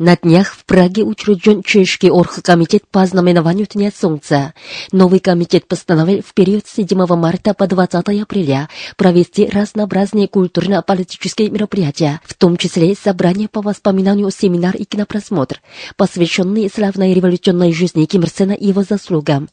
На 0.00 0.16
днях 0.16 0.54
в 0.54 0.64
Праге 0.64 1.02
учрежден 1.02 1.62
Чешский 1.62 2.10
оргкомитет 2.10 2.84
по 2.90 3.04
знаменованию 3.04 3.66
Дня 3.70 3.92
Солнца. 3.94 4.54
Новый 4.92 5.20
комитет 5.20 5.68
постановил 5.68 6.22
в 6.26 6.32
период 6.32 6.66
с 6.66 6.76
7 6.76 7.04
марта 7.16 7.52
по 7.52 7.66
20 7.66 8.22
апреля 8.22 8.70
провести 8.96 9.44
разнообразные 9.44 10.26
культурно-политические 10.26 11.50
мероприятия, 11.50 12.22
в 12.24 12.32
том 12.32 12.56
числе 12.56 12.94
собрание 12.94 13.48
по 13.48 13.60
воспоминанию, 13.60 14.30
семинар 14.30 14.74
и 14.74 14.84
кинопросмотр, 14.84 15.60
посвященные 15.98 16.70
славной 16.70 17.12
революционной 17.12 17.74
жизни 17.74 18.06
Ким 18.06 18.22
Ир 18.22 18.30
Сена 18.30 18.52
и 18.52 18.68
его 18.68 18.82
заслугам. 18.82 19.50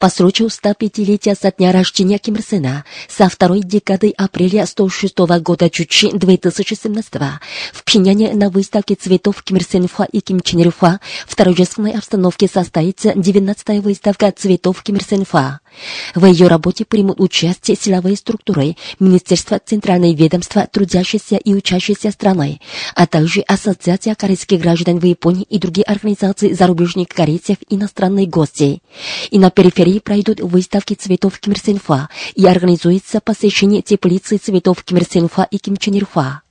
По 0.00 0.08
случаю 0.08 0.48
105-летия 0.48 1.36
со 1.38 1.52
дня 1.52 1.72
рождения 1.72 2.16
Ким 2.16 2.36
Ир 2.36 2.42
Сена 2.42 2.84
со 3.06 3.28
второй 3.28 3.60
декады 3.60 4.14
апреля 4.16 4.64
106 4.64 5.18
года 5.42 5.68
Чучи 5.68 6.10
2017 6.10 7.12
в 7.74 7.84
Пхеняне 7.84 8.32
на 8.32 8.48
выставке 8.48 8.94
цветов 8.94 9.42
Ким 9.42 9.58
Ир 9.58 9.62
Сенфа 9.62 10.04
и 10.04 10.20
Ким 10.20 10.40
Чен 10.40 10.60
Ирфа 10.60 11.00
в 11.26 11.36
торжественной 11.36 11.92
обстановке 11.92 12.48
состоится 12.48 13.10
19-я 13.10 13.82
выставка 13.82 14.32
цветов 14.32 14.82
Ким 14.82 14.96
Ир 14.96 15.04
Сенфа. 15.04 15.60
В 16.14 16.24
ее 16.26 16.48
работе 16.48 16.84
примут 16.84 17.20
участие 17.20 17.76
силовые 17.76 18.16
структуры, 18.16 18.76
Министерство 18.98 19.60
Центральное 19.64 20.14
ведомство, 20.14 20.66
трудящиеся 20.70 21.36
и 21.36 21.54
учащиеся 21.54 22.10
страны, 22.10 22.60
а 22.94 23.06
также 23.06 23.40
Ассоциация 23.42 24.14
корейских 24.14 24.60
граждан 24.60 24.98
в 24.98 25.04
Японии 25.04 25.46
и 25.48 25.58
другие 25.58 25.84
организации 25.84 26.52
зарубежных 26.52 27.08
корейцев 27.08 27.56
и 27.68 27.76
иностранные 27.76 28.26
гости. 28.26 28.82
И 29.30 29.38
на 29.38 29.50
периферии 29.50 29.98
пройдут 29.98 30.40
выставки 30.40 30.94
цветов 30.94 31.38
Ким 31.38 31.52
Ир 31.52 32.08
и 32.34 32.46
организуется 32.46 33.20
посещение 33.20 33.82
теплицы 33.82 34.36
цветов 34.36 34.82
Ким 34.84 34.98
Ир 34.98 35.46
и 35.50 35.58
Ким 35.58 35.76
Чен 35.76 35.94
Ирфа. 35.94 36.42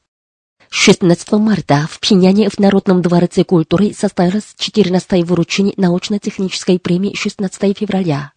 16 0.72 1.32
марта 1.34 1.88
в 1.90 2.00
Пхеняне 2.00 2.50
в 2.50 2.60
Народном 2.60 3.02
дворце 3.02 3.44
культуры 3.44 3.92
состоялось 3.92 4.54
14-е 4.60 5.26
вручение 5.26 5.74
научно-технической 5.78 6.78
премии 6.78 7.16
16 7.16 7.78
февраля. 7.78 8.34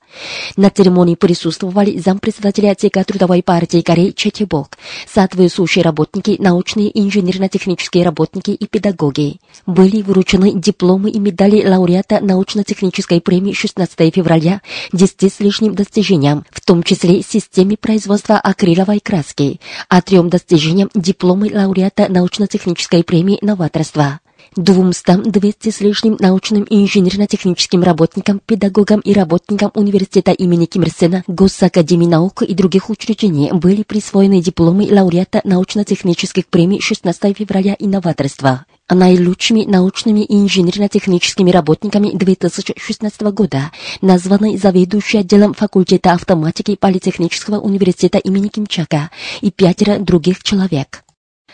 На 0.56 0.70
церемонии 0.70 1.14
присутствовали 1.14 1.98
зампредседателя 1.98 2.72
отсека 2.72 3.04
трудовой 3.04 3.42
партии 3.42 3.80
Кореи 3.80 4.10
Четибок, 4.10 4.78
соответствующие 5.06 5.84
работники, 5.84 6.36
научные 6.38 6.90
инженерно-технические 6.98 8.04
работники 8.04 8.50
и 8.50 8.66
педагоги. 8.66 9.40
Были 9.66 10.02
вручены 10.02 10.52
дипломы 10.54 11.10
и 11.10 11.18
медали 11.18 11.66
лауреата 11.66 12.20
научно-технической 12.20 13.20
премии 13.20 13.52
16 13.52 14.14
февраля 14.14 14.60
10 14.92 15.32
с 15.32 15.40
лишним 15.40 15.74
достижениям, 15.74 16.44
в 16.50 16.60
том 16.60 16.82
числе 16.82 17.22
системе 17.22 17.76
производства 17.76 18.38
акриловой 18.38 19.00
краски, 19.00 19.60
а 19.88 20.02
трем 20.02 20.28
достижениям 20.28 20.90
дипломы 20.94 21.50
лауреата 21.52 22.08
научно-технической 22.08 23.04
премии 23.04 23.38
новаторства. 23.42 24.20
200, 24.56 25.30
200 25.30 25.70
с 25.70 25.80
лишним 25.80 26.16
научным 26.20 26.62
и 26.64 26.82
инженерно-техническим 26.82 27.82
работникам, 27.82 28.40
педагогам 28.44 29.00
и 29.00 29.12
работникам 29.12 29.70
университета 29.74 30.32
имени 30.32 30.66
Ким 30.66 30.82
Ир 30.82 30.90
Сена, 30.90 31.24
Госакадемии 31.26 32.06
наук 32.06 32.42
и 32.42 32.54
других 32.54 32.90
учреждений 32.90 33.50
были 33.52 33.82
присвоены 33.82 34.42
дипломы 34.42 34.88
лауреата 34.90 35.40
научно-технических 35.44 36.46
премий 36.46 36.80
16 36.80 37.36
февраля 37.36 37.76
«Инноваторство» 37.78 38.66
а 38.88 38.94
наилучшими 38.94 39.64
научными 39.64 40.20
и 40.20 40.34
инженерно-техническими 40.34 41.50
работниками 41.50 42.10
2016 42.12 43.22
года, 43.32 43.70
названной 44.02 44.58
заведующей 44.58 45.20
отделом 45.20 45.54
факультета 45.54 46.12
автоматики 46.12 46.76
Политехнического 46.76 47.58
университета 47.58 48.18
имени 48.18 48.48
Кимчака 48.48 49.10
и 49.40 49.50
пятеро 49.50 49.98
других 49.98 50.42
человек. 50.42 51.01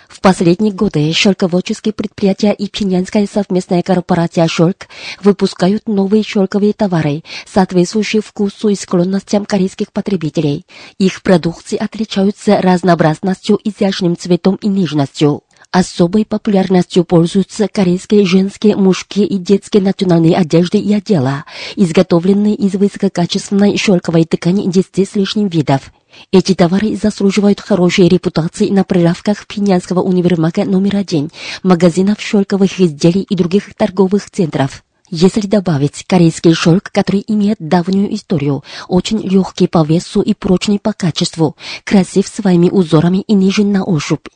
В 0.08 0.22
последние 0.22 0.72
годы 0.72 1.12
шелководческие 1.12 1.92
предприятия 1.92 2.52
и 2.52 2.68
пхеньянская 2.68 3.28
совместная 3.30 3.82
корпорация 3.82 4.48
«Шелк» 4.48 4.88
выпускают 5.22 5.86
новые 5.86 6.24
шелковые 6.24 6.72
товары, 6.72 7.22
соответствующие 7.46 8.22
вкусу 8.22 8.70
и 8.70 8.74
склонностям 8.74 9.44
корейских 9.44 9.92
потребителей. 9.92 10.64
Их 10.98 11.22
продукции 11.22 11.76
отличаются 11.76 12.60
разнообразностью, 12.60 13.60
изящным 13.62 14.16
цветом 14.16 14.56
и 14.56 14.68
нежностью. 14.68 15.42
Особой 15.70 16.24
популярностью 16.24 17.04
пользуются 17.04 17.68
корейские 17.68 18.24
женские, 18.24 18.74
мужские 18.74 19.26
и 19.26 19.36
детские 19.36 19.82
национальные 19.82 20.34
одежды 20.34 20.78
и 20.78 20.94
отдела, 20.94 21.44
изготовленные 21.76 22.54
из 22.54 22.72
высококачественной 22.72 23.76
шелковой 23.76 24.24
ткани 24.24 24.70
10 24.70 25.06
с 25.06 25.14
лишним 25.14 25.48
видов. 25.48 25.92
Эти 26.32 26.54
товары 26.54 26.96
заслуживают 26.96 27.60
хорошей 27.60 28.08
репутации 28.08 28.70
на 28.70 28.82
прилавках 28.82 29.46
Пинянского 29.46 30.00
универмага 30.00 30.64
номер 30.64 30.96
один, 30.96 31.30
магазинов 31.62 32.22
шелковых 32.22 32.80
изделий 32.80 33.26
и 33.28 33.36
других 33.36 33.74
торговых 33.74 34.30
центров. 34.30 34.82
Если 35.10 35.42
добавить 35.42 36.04
корейский 36.06 36.54
шелк, 36.54 36.84
который 36.90 37.22
имеет 37.26 37.58
давнюю 37.58 38.14
историю, 38.14 38.64
очень 38.88 39.20
легкий 39.20 39.66
по 39.66 39.84
весу 39.84 40.22
и 40.22 40.32
прочный 40.32 40.78
по 40.78 40.94
качеству, 40.94 41.56
красив 41.84 42.26
своими 42.26 42.70
узорами 42.70 43.18
и 43.26 43.34
нежен 43.34 43.70
на 43.70 43.84
ощупь, 43.84 44.28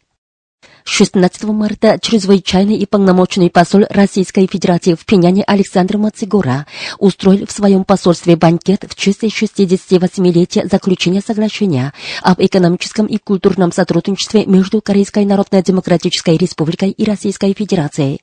16 0.85 1.45
марта 1.45 1.99
чрезвычайный 2.01 2.77
и 2.77 2.87
полномочный 2.87 3.51
посол 3.51 3.85
Российской 3.89 4.47
Федерации 4.47 4.95
в 4.95 5.05
Пеняне 5.05 5.43
Александр 5.45 5.99
Мацигора 5.99 6.67
устроил 6.99 7.47
в 7.47 7.53
своем 7.53 7.85
посольстве 7.85 8.37
банкет 8.37 8.85
в 8.89 8.95
честь 8.95 9.23
68-летия 9.23 10.69
заключения 10.69 11.21
соглашения 11.21 11.93
об 12.23 12.41
экономическом 12.41 13.07
и 13.07 13.19
культурном 13.19 13.73
сотрудничестве 13.73 14.47
между 14.47 14.81
Корейской 14.81 15.25
Народно-Демократической 15.25 16.37
Республикой 16.37 16.91
и 16.91 17.05
Российской 17.05 17.55
Федерацией. 17.55 18.21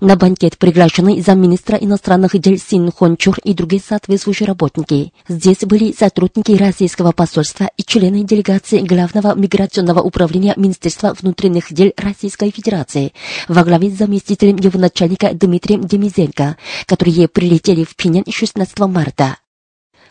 На 0.00 0.16
банкет 0.16 0.58
приглашены 0.58 1.22
замминистра 1.22 1.76
иностранных 1.76 2.38
дел 2.38 2.56
Син 2.56 2.90
Хончур 2.90 3.38
и 3.44 3.54
другие 3.54 3.82
соответствующие 3.86 4.46
работники. 4.46 5.12
Здесь 5.28 5.58
были 5.60 5.92
сотрудники 5.92 6.52
российского 6.52 7.12
посольства 7.12 7.70
и 7.76 7.82
члены 7.82 8.24
делегации 8.24 8.78
Главного 8.78 9.34
миграционного 9.34 10.00
управления 10.00 10.54
Министерства 10.56 11.14
внутренних 11.20 11.72
дел 11.72 11.92
Российской 11.98 12.50
Федерации 12.50 13.12
во 13.48 13.64
главе 13.64 13.90
с 13.90 13.98
заместителем 13.98 14.56
его 14.56 14.78
начальника 14.78 15.32
Дмитрием 15.32 15.82
Демизенко, 15.82 16.56
которые 16.86 17.28
прилетели 17.28 17.84
в 17.84 17.96
Пинян 17.96 18.24
16 18.28 18.78
марта. 18.80 19.36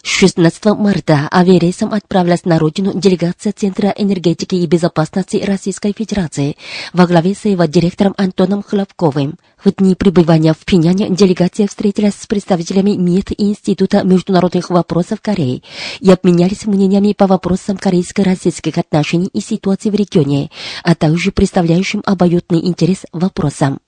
16 0.09 0.65
марта 0.77 1.27
авиарейсом 1.31 1.93
отправилась 1.93 2.45
на 2.45 2.57
родину 2.57 2.93
делегация 2.95 3.51
Центра 3.51 3.89
энергетики 3.89 4.55
и 4.55 4.65
безопасности 4.65 5.43
Российской 5.45 5.93
Федерации 5.93 6.55
во 6.93 7.05
главе 7.05 7.35
с 7.35 7.43
его 7.43 7.65
директором 7.65 8.15
Антоном 8.17 8.63
Хлопковым. 8.63 9.35
В 9.63 9.69
дни 9.73 9.95
пребывания 9.95 10.53
в 10.53 10.65
Пиняне 10.65 11.09
делегация 11.09 11.67
встретилась 11.67 12.15
с 12.15 12.25
представителями 12.25 12.91
МИД 12.91 13.31
и 13.31 13.49
Института 13.49 14.03
международных 14.03 14.69
вопросов 14.69 15.19
Кореи 15.21 15.61
и 15.99 16.09
обменялись 16.09 16.65
мнениями 16.65 17.11
по 17.11 17.27
вопросам 17.27 17.75
корейско-российских 17.77 18.77
отношений 18.77 19.29
и 19.33 19.41
ситуации 19.41 19.89
в 19.89 19.95
регионе, 19.95 20.49
а 20.83 20.95
также 20.95 21.33
представляющим 21.33 22.01
обоюдный 22.05 22.65
интерес 22.65 23.05
вопросам. 23.11 23.79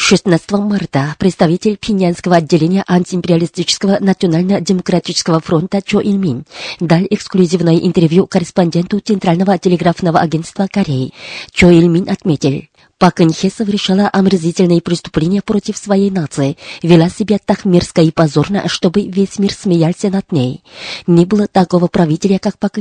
16 0.00 0.52
марта 0.52 1.16
представитель 1.18 1.76
Пинянского 1.76 2.36
отделения 2.36 2.84
антиимпериалистического 2.86 3.98
национально-демократического 4.00 5.40
фронта 5.40 5.82
Чо 5.84 6.00
Ильмин 6.00 6.44
дал 6.78 7.00
эксклюзивное 7.10 7.76
интервью 7.78 8.28
корреспонденту 8.28 9.00
Центрального 9.00 9.58
телеграфного 9.58 10.20
агентства 10.20 10.68
Кореи. 10.72 11.12
Чо 11.50 11.68
Ильмин 11.70 12.08
отметил, 12.08 12.62
Пак 12.98 13.20
Инхе 13.20 13.48
совершала 13.48 14.08
омерзительные 14.08 14.82
преступления 14.82 15.40
против 15.40 15.76
своей 15.76 16.10
нации, 16.10 16.56
вела 16.82 17.08
себя 17.08 17.38
так 17.38 17.64
мерзко 17.64 18.02
и 18.02 18.10
позорно, 18.10 18.68
чтобы 18.68 19.02
весь 19.02 19.38
мир 19.38 19.52
смеялся 19.52 20.10
над 20.10 20.32
ней. 20.32 20.64
Не 21.06 21.24
было 21.24 21.46
такого 21.46 21.86
правителя, 21.86 22.40
как 22.40 22.58
Пак 22.58 22.76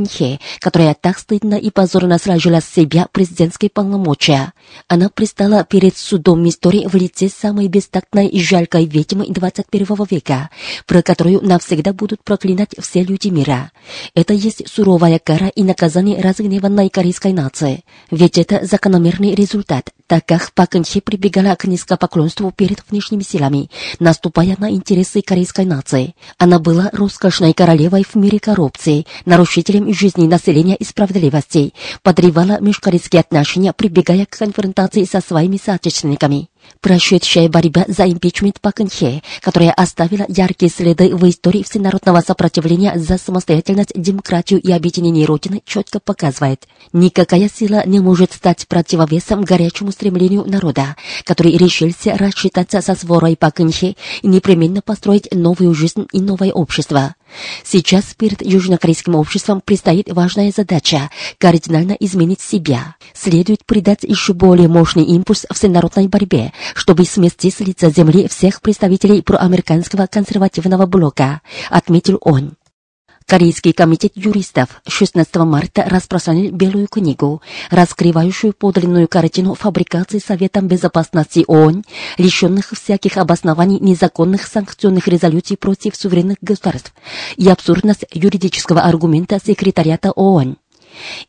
которая 0.60 0.96
так 1.00 1.20
стыдно 1.20 1.54
и 1.54 1.70
позорно 1.70 2.18
сражала 2.18 2.62
с 2.62 2.66
себя 2.68 3.08
президентской 3.12 3.70
полномочия. 3.70 4.54
Она 4.88 5.10
пристала 5.10 5.64
перед 5.64 5.96
судом 5.96 6.48
истории 6.50 6.88
в 6.88 6.96
лице 6.96 7.30
самой 7.30 7.68
бестактной 7.68 8.28
и 8.28 8.42
жалкой 8.42 8.86
ведьмы 8.86 9.28
21 9.28 9.86
века, 10.10 10.50
про 10.88 11.04
которую 11.04 11.46
навсегда 11.46 11.94
будут 11.94 12.24
проклинать 12.24 12.72
все 12.80 13.04
люди 13.04 13.28
мира. 13.28 13.72
Это 14.16 14.34
есть 14.34 14.68
суровая 14.68 15.20
кара 15.20 15.50
и 15.50 15.62
наказание 15.62 16.20
разгневанной 16.24 16.90
корейской 16.90 17.34
нации. 17.34 17.84
Ведь 18.10 18.40
это 18.40 18.66
закономерный 18.66 19.36
результат 19.36 19.92
так 20.08 20.26
как 20.26 20.52
Пак 20.54 20.72
прибегала 21.04 21.56
к 21.56 21.66
низкопоклонству 21.66 22.52
перед 22.52 22.84
внешними 22.90 23.24
силами, 23.24 23.70
наступая 24.00 24.56
на 24.58 24.72
интересы 24.72 25.22
корейской 25.22 25.66
нации. 25.66 26.16
Она 26.38 26.60
была 26.60 26.90
роскошной 26.94 27.54
королевой 27.54 28.04
в 28.04 28.16
мире 28.16 28.40
коррупции, 28.40 29.06
нарушителем 29.26 29.94
жизни 29.94 30.28
населения 30.28 30.76
и 30.76 30.84
справедливости, 30.84 31.74
подрывала 32.04 32.60
межкорейские 32.60 33.20
отношения, 33.22 33.74
прибегая 33.74 34.26
к 34.26 34.38
конфронтации 34.38 35.04
со 35.04 35.22
своими 35.22 35.58
соотечественниками. 35.58 36.50
Прошедшая 36.82 37.50
борьба 37.50 37.86
за 37.88 38.06
импичмент 38.10 38.62
Пак 38.62 38.78
Кын-хе, 38.78 39.22
которая 39.42 39.72
оставила 39.72 40.26
яркие 40.28 40.72
следы 40.72 41.16
в 41.16 41.28
истории 41.28 41.64
всенародного 41.64 42.22
сопротивления 42.22 42.94
за 42.96 43.18
самостоятельность, 43.18 43.92
демократию 43.96 44.62
и 44.62 44.72
объединение 44.72 45.26
Родины, 45.26 45.62
четко 45.66 46.00
показывает, 46.00 46.68
никакая 46.94 47.50
сила 47.50 47.84
не 47.86 48.00
может 48.00 48.34
стать 48.34 48.68
противовесом 48.68 49.44
горячему 49.44 49.92
стремлению 49.92 50.46
народа, 50.46 50.96
который 51.24 51.58
решился 51.58 52.16
рассчитаться 52.16 52.82
со 52.82 52.96
сворой 52.96 53.36
Пак 53.36 53.56
Кын-хе 53.56 53.96
и 54.22 54.28
непременно 54.28 54.82
построить 54.82 55.34
новую 55.34 55.74
жизнь 55.74 56.08
и 56.12 56.22
новое 56.22 56.52
общество. 56.52 57.16
Сейчас 57.64 58.14
перед 58.16 58.46
южнокорейским 58.46 59.16
обществом 59.16 59.62
предстоит 59.64 60.12
важная 60.12 60.52
задача– 60.56 61.10
кардинально 61.38 61.94
изменить 62.00 62.42
себя. 62.42 62.96
Следует 63.14 63.66
придать 63.66 64.04
еще 64.04 64.34
более 64.34 64.68
мощный 64.68 65.04
импульс 65.04 65.46
всенародной 65.52 66.08
борьбе, 66.08 66.54
чтобы 66.76 67.06
смести 67.06 67.52
с 67.52 67.60
лица 67.60 67.90
земли 67.90 68.28
всех 68.28 68.62
представителей 68.62 69.22
проамериканского 69.22 70.08
консервативного 70.08 70.86
блока, 70.86 71.42
отметил 71.70 72.18
он. 72.22 72.54
Корейский 73.30 73.74
комитет 73.74 74.14
юристов 74.16 74.82
16 74.88 75.36
марта 75.36 75.84
распространил 75.86 76.50
Белую 76.54 76.88
книгу, 76.88 77.42
раскрывающую 77.70 78.54
подлинную 78.54 79.10
картину 79.10 79.54
фабрикации 79.54 80.20
Советом 80.20 80.70
Безопасности 80.70 81.44
ООН, 81.46 81.84
лишенных 82.18 82.72
всяких 82.72 83.18
обоснований 83.18 83.82
незаконных 83.82 84.48
санкционных 84.48 85.10
резолюций 85.10 85.58
против 85.58 85.98
суверенных 85.98 86.38
государств 86.40 86.94
и 87.36 87.50
абсурдность 87.50 88.06
юридического 88.14 88.80
аргумента 88.80 89.42
секретариата 89.46 90.12
ООН. 90.12 90.56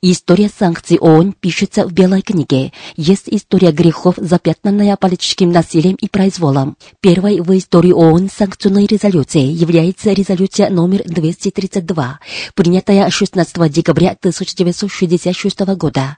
История 0.02 0.48
санкций 0.48 0.98
ООН 0.98 1.34
пишется 1.38 1.86
в 1.86 1.92
Белой 1.92 2.22
книге. 2.22 2.72
Есть 2.96 3.24
история 3.26 3.72
грехов, 3.72 4.14
запятнанная 4.16 4.96
политическим 4.96 5.50
насилием 5.50 5.96
и 5.96 6.08
произволом. 6.08 6.76
Первой 7.00 7.40
в 7.40 7.56
истории 7.56 7.92
ООН 7.92 8.30
санкционной 8.34 8.86
резолюцией 8.86 9.52
является 9.52 10.12
резолюция 10.12 10.70
номер 10.70 11.02
232, 11.04 12.20
принятая 12.54 13.10
16 13.10 13.72
декабря 13.72 14.10
1966 14.10 15.60
года. 15.76 16.16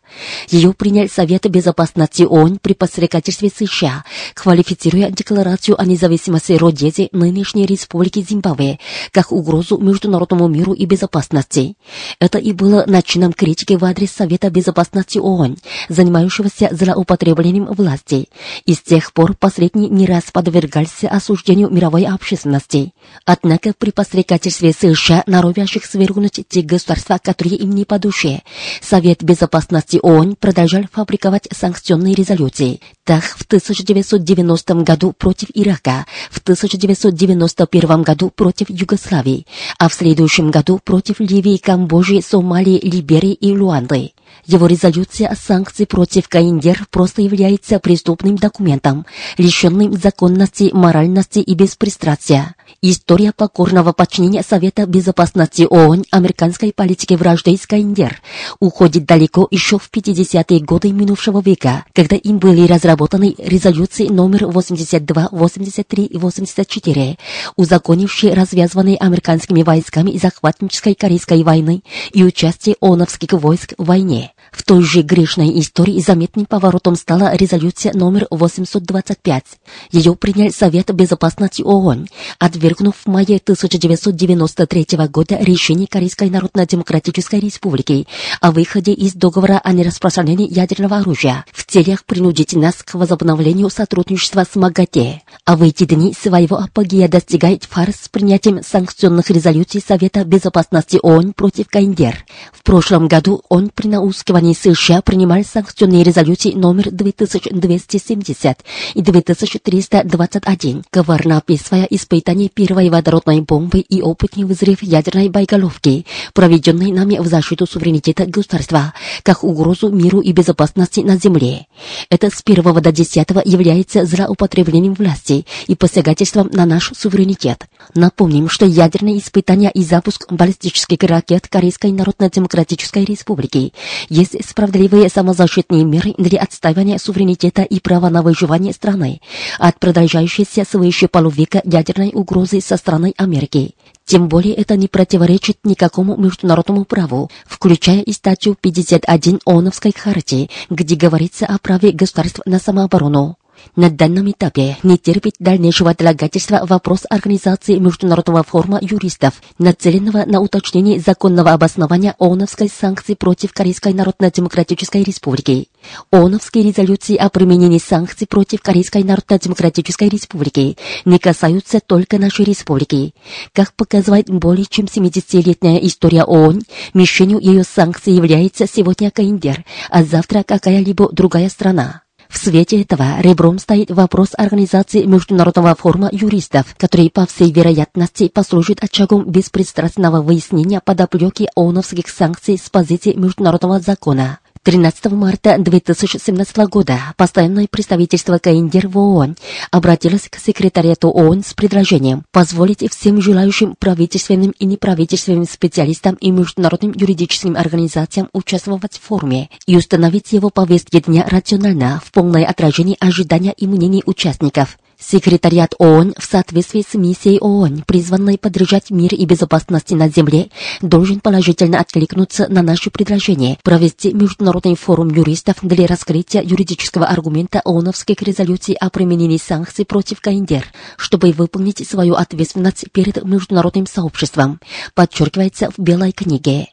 Ее 0.48 0.72
принял 0.72 1.08
Совет 1.08 1.48
Безопасности 1.48 2.22
ООН 2.22 2.58
при 2.60 2.74
подстрекательстве 2.74 3.50
США, 3.54 4.04
квалифицируя 4.34 5.10
декларацию 5.10 5.80
о 5.80 5.84
независимости 5.84 6.52
Родези 6.52 7.08
нынешней 7.12 7.66
Республики 7.66 8.24
Зимбабве 8.28 8.78
как 9.12 9.32
угрозу 9.32 9.78
международному 9.78 10.48
миру 10.48 10.72
и 10.72 10.86
безопасности. 10.86 11.76
Это 12.18 12.38
и 12.38 12.52
было 12.52 12.84
начином 12.86 13.32
критики 13.40 13.72
в 13.72 13.86
адрес 13.86 14.10
Совета 14.10 14.50
Безопасности 14.50 15.16
ООН, 15.16 15.56
занимающегося 15.88 16.68
злоупотреблением 16.72 17.64
власти, 17.72 18.28
и 18.66 18.74
с 18.74 18.82
тех 18.82 19.14
пор 19.14 19.34
последний 19.34 19.88
не 19.88 20.04
раз 20.04 20.24
подвергался 20.30 21.08
осуждению 21.08 21.70
мировой 21.70 22.04
общественности. 22.04 22.92
Однако 23.24 23.72
при 23.72 23.92
подстрекательстве 23.92 24.74
США, 24.74 25.22
норовящих 25.26 25.86
свергнуть 25.86 26.44
те 26.50 26.60
государства, 26.60 27.18
которые 27.22 27.56
им 27.56 27.70
не 27.70 27.86
по 27.86 27.98
душе, 27.98 28.42
Совет 28.82 29.22
Безопасности 29.22 29.98
ООН 30.02 30.36
продолжал 30.38 30.82
фабриковать 30.92 31.48
санкционные 31.50 32.14
резолюции. 32.14 32.80
Так, 33.10 33.24
в 33.24 33.42
1990 33.42 34.84
году 34.84 35.12
против 35.12 35.48
Ирака, 35.52 36.06
в 36.30 36.38
1991 36.38 38.02
году 38.04 38.30
против 38.30 38.70
Югославии, 38.70 39.48
а 39.80 39.88
в 39.88 39.94
следующем 39.94 40.52
году 40.52 40.78
против 40.78 41.18
Ливии, 41.18 41.56
Камбоджи, 41.56 42.22
Сомалии, 42.22 42.78
Либерии 42.78 43.32
и 43.32 43.52
Руанды. 43.52 44.12
Его 44.46 44.66
резолюция 44.66 45.28
о 45.28 45.36
санкции 45.36 45.84
против 45.84 46.28
КНДР 46.28 46.86
просто 46.90 47.22
является 47.22 47.78
преступным 47.78 48.36
документом, 48.36 49.06
лишенным 49.38 49.92
законности, 49.92 50.70
моральности 50.72 51.38
и 51.38 51.54
беспристрастия. 51.54 52.54
История 52.82 53.32
покорного 53.32 53.92
подчинения 53.92 54.42
Совета 54.42 54.86
Безопасности 54.86 55.66
ООН 55.68 56.04
американской 56.10 56.72
политике 56.72 57.16
вражды 57.16 57.56
с 57.56 57.66
КНДР 57.66 58.20
уходит 58.58 59.04
далеко 59.04 59.46
еще 59.50 59.78
в 59.78 59.90
50-е 59.92 60.60
годы 60.60 60.92
минувшего 60.92 61.40
века, 61.40 61.84
когда 61.94 62.16
им 62.16 62.38
были 62.38 62.66
разработаны 62.66 63.34
резолюции 63.38 64.08
номер 64.08 64.46
82, 64.46 65.28
83 65.32 66.04
и 66.04 66.16
84, 66.16 67.18
узаконившие 67.56 68.34
развязанные 68.34 68.96
американскими 68.96 69.62
войсками 69.62 70.16
захватнической 70.16 70.94
Корейской 70.94 71.42
войны 71.42 71.82
и 72.12 72.24
участие 72.24 72.76
ООНовских 72.80 73.32
войск 73.32 73.74
в 73.78 73.84
войне. 73.84 74.19
え 74.20 74.34
В 74.50 74.62
той 74.64 74.82
же 74.82 75.02
грешной 75.02 75.58
истории 75.60 76.00
заметным 76.00 76.44
поворотом 76.44 76.96
стала 76.96 77.34
резолюция 77.34 77.92
номер 77.94 78.26
825. 78.30 79.44
Ее 79.92 80.16
принял 80.16 80.52
Совет 80.52 80.92
Безопасности 80.92 81.62
ООН, 81.62 82.08
отвергнув 82.38 82.96
в 82.96 83.06
мае 83.06 83.36
1993 83.36 84.86
года 85.08 85.36
решение 85.40 85.86
Корейской 85.86 86.30
Народно-Демократической 86.30 87.40
Республики 87.40 88.06
о 88.40 88.50
выходе 88.50 88.92
из 88.92 89.14
договора 89.14 89.60
о 89.62 89.72
нераспространении 89.72 90.52
ядерного 90.52 90.98
оружия 90.98 91.44
в 91.52 91.64
целях 91.64 92.04
принудить 92.04 92.54
нас 92.54 92.82
к 92.82 92.94
возобновлению 92.94 93.70
сотрудничества 93.70 94.44
с 94.50 94.56
МАГАТЕ. 94.56 95.22
А 95.44 95.56
в 95.56 95.62
эти 95.62 95.84
дни 95.84 96.14
своего 96.14 96.56
апогея 96.56 97.08
достигает 97.08 97.64
фарс 97.64 97.96
с 98.02 98.08
принятием 98.08 98.62
санкционных 98.62 99.30
резолюций 99.30 99.82
Совета 99.86 100.24
Безопасности 100.24 100.98
ООН 101.02 101.34
против 101.34 101.68
КНДР. 101.68 102.24
В 102.52 102.62
прошлом 102.62 103.08
году 103.08 103.42
он 103.48 103.70
при 103.70 103.88
наускивании 104.30 104.54
США 104.54 105.02
принимали 105.02 105.42
санкционные 105.42 106.04
резолюции 106.04 106.52
номер 106.52 106.90
2270 106.90 108.58
и 108.94 109.02
2321, 109.02 110.84
коварно 110.90 111.38
описывая 111.38 111.84
испытание 111.90 112.48
первой 112.48 112.90
водородной 112.90 113.40
бомбы 113.40 113.80
и 113.80 114.00
опытный 114.00 114.44
взрыв 114.44 114.82
ядерной 114.82 115.28
боеголовки, 115.28 116.06
проведенной 116.32 116.92
нами 116.92 117.18
в 117.18 117.26
защиту 117.26 117.66
суверенитета 117.66 118.26
государства, 118.26 118.94
как 119.24 119.42
угрозу 119.42 119.88
миру 119.88 120.20
и 120.20 120.32
безопасности 120.32 121.00
на 121.00 121.16
Земле. 121.16 121.66
Это 122.08 122.30
с 122.30 122.42
первого 122.42 122.80
до 122.80 122.92
десятого 122.92 123.42
является 123.44 124.06
злоупотреблением 124.06 124.94
власти 124.94 125.44
и 125.66 125.74
посягательством 125.74 126.50
на 126.52 126.66
наш 126.66 126.92
суверенитет. 126.96 127.66
Напомним, 127.94 128.48
что 128.48 128.64
ядерные 128.64 129.18
испытания 129.18 129.70
и 129.70 129.82
запуск 129.82 130.30
баллистических 130.32 130.98
ракет 131.02 131.48
Корейской 131.48 131.90
Народно-Демократической 131.90 133.04
Республики 133.04 133.72
есть 134.20 134.36
справедливые 134.48 135.08
самозащитные 135.08 135.84
меры 135.84 136.14
для 136.18 136.40
отстаивания 136.40 136.98
суверенитета 136.98 137.62
и 137.62 137.80
права 137.80 138.10
на 138.10 138.22
выживание 138.22 138.72
страны 138.72 139.20
от 139.58 139.78
продолжающейся 139.78 140.64
свыше 140.64 141.08
полувека 141.08 141.62
ядерной 141.64 142.10
угрозы 142.14 142.60
со 142.60 142.76
стороны 142.76 143.14
Америки. 143.16 143.74
Тем 144.04 144.28
более 144.28 144.54
это 144.54 144.76
не 144.76 144.88
противоречит 144.88 145.58
никакому 145.64 146.16
международному 146.16 146.84
праву, 146.84 147.30
включая 147.46 148.02
и 148.02 148.12
статью 148.12 148.56
51 148.60 149.40
ООНовской 149.44 149.92
хартии, 149.96 150.50
где 150.68 150.96
говорится 150.96 151.46
о 151.46 151.58
праве 151.58 151.92
государств 151.92 152.40
на 152.44 152.58
самооборону. 152.58 153.36
На 153.76 153.88
данном 153.88 154.30
этапе 154.30 154.76
не 154.82 154.98
терпит 154.98 155.34
дальнейшего 155.38 155.90
отлагательства 155.90 156.64
вопрос 156.64 157.02
организации 157.08 157.76
Международного 157.76 158.42
форума 158.42 158.78
юристов, 158.80 159.34
нацеленного 159.58 160.24
на 160.26 160.40
уточнение 160.40 160.98
законного 160.98 161.52
обоснования 161.52 162.14
ООНовской 162.18 162.68
санкции 162.68 163.14
против 163.14 163.52
Корейской 163.52 163.92
Народно-Демократической 163.92 165.02
Республики. 165.02 165.68
ООНовские 166.10 166.64
резолюции 166.64 167.16
о 167.16 167.30
применении 167.30 167.78
санкций 167.78 168.26
против 168.26 168.60
Корейской 168.60 169.02
Народно-Демократической 169.04 170.08
Республики 170.08 170.76
не 171.04 171.18
касаются 171.18 171.80
только 171.80 172.18
нашей 172.18 172.44
республики. 172.44 173.14
Как 173.54 173.72
показывает 173.74 174.28
более 174.28 174.66
чем 174.66 174.86
70-летняя 174.86 175.78
история 175.78 176.24
ООН, 176.24 176.62
мишенью 176.94 177.38
ее 177.38 177.64
санкций 177.64 178.12
является 178.12 178.66
сегодня 178.66 179.10
КНДР, 179.10 179.64
а 179.90 180.04
завтра 180.04 180.42
какая-либо 180.42 181.10
другая 181.12 181.48
страна. 181.48 182.02
В 182.30 182.38
свете 182.38 182.80
этого 182.80 183.20
ребром 183.20 183.58
стоит 183.58 183.90
вопрос 183.90 184.28
организации 184.38 185.02
Международного 185.02 185.74
форума 185.74 186.08
юристов, 186.12 186.76
который, 186.78 187.10
по 187.10 187.26
всей 187.26 187.52
вероятности, 187.52 188.28
послужит 188.28 188.82
очагом 188.84 189.24
беспристрастного 189.24 190.22
выяснения 190.22 190.80
подоплеки 190.80 191.50
ООНовских 191.56 192.08
санкций 192.08 192.56
с 192.56 192.70
позиции 192.70 193.14
международного 193.14 193.80
закона. 193.80 194.38
13 194.62 195.06
марта 195.12 195.56
2017 195.58 196.56
года 196.68 196.98
постоянное 197.16 197.66
представительство 197.66 198.36
КНДР 198.36 198.88
в 198.88 198.98
ООН 198.98 199.36
обратилось 199.70 200.28
к 200.28 200.36
секретариату 200.36 201.08
ООН 201.08 201.44
с 201.44 201.54
предложением 201.54 202.24
позволить 202.30 202.84
всем 202.92 203.22
желающим 203.22 203.74
правительственным 203.78 204.50
и 204.50 204.66
неправительственным 204.66 205.46
специалистам 205.46 206.16
и 206.16 206.30
международным 206.30 206.92
юридическим 206.92 207.56
организациям 207.56 208.28
участвовать 208.34 208.98
в 208.98 209.00
форуме 209.00 209.48
и 209.64 209.78
установить 209.78 210.30
его 210.32 210.50
повестке 210.50 211.00
дня 211.00 211.26
рационально 211.26 212.02
в 212.04 212.12
полное 212.12 212.44
отражение 212.44 212.98
ожидания 213.00 213.54
и 213.56 213.66
мнений 213.66 214.02
участников. 214.04 214.76
Секретариат 215.00 215.74
ООН 215.78 216.14
в 216.18 216.24
соответствии 216.24 216.84
с 216.88 216.94
миссией 216.94 217.38
ООН, 217.40 217.84
призванной 217.86 218.36
поддержать 218.36 218.90
мир 218.90 219.14
и 219.14 219.24
безопасность 219.24 219.90
на 219.92 220.08
Земле, 220.10 220.50
должен 220.82 221.20
положительно 221.20 221.80
откликнуться 221.80 222.46
на 222.48 222.62
наше 222.62 222.90
предложение 222.90 223.58
провести 223.62 224.12
международный 224.12 224.76
форум 224.76 225.08
юристов 225.08 225.56
для 225.62 225.86
раскрытия 225.86 226.42
юридического 226.42 227.06
аргумента 227.06 227.60
ООНовских 227.64 228.20
резолюций 228.22 228.74
о 228.74 228.90
применении 228.90 229.38
санкций 229.38 229.86
против 229.86 230.20
КНДР, 230.20 230.66
чтобы 230.98 231.32
выполнить 231.32 231.88
свою 231.88 232.14
ответственность 232.14 232.84
перед 232.92 233.24
международным 233.24 233.86
сообществом, 233.86 234.60
подчеркивается 234.94 235.70
в 235.76 235.82
Белой 235.82 236.12
книге. 236.12 236.68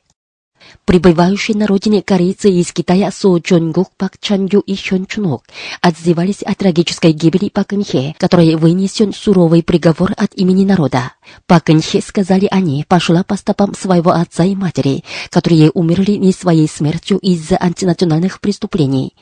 Прибывающие 0.85 1.57
на 1.57 1.67
родине 1.67 2.01
корейцы 2.01 2.49
из 2.49 2.71
Китая 2.71 3.11
Со 3.11 3.39
Чонгук, 3.39 3.89
Пак 3.97 4.19
Чаню 4.19 4.61
и 4.61 4.75
Хён 4.75 5.05
Чунок 5.05 5.43
отзывались 5.81 6.43
о 6.43 6.55
трагической 6.55 7.11
гибели 7.11 7.49
Пак 7.49 7.73
Инхе, 7.73 8.15
которой 8.17 8.55
вынесен 8.55 9.13
суровый 9.13 9.63
приговор 9.63 10.13
от 10.15 10.33
имени 10.35 10.63
народа. 10.63 11.11
Пак 11.45 11.69
Инхе, 11.69 12.01
сказали 12.01 12.47
они, 12.49 12.85
пошла 12.87 13.23
по 13.23 13.35
стопам 13.35 13.73
своего 13.75 14.11
отца 14.11 14.45
и 14.45 14.55
матери, 14.55 15.03
которые 15.29 15.71
умерли 15.71 16.13
не 16.13 16.31
своей 16.31 16.69
смертью 16.69 17.17
из-за 17.19 17.57
антинациональных 17.59 18.39
преступлений. 18.39 19.13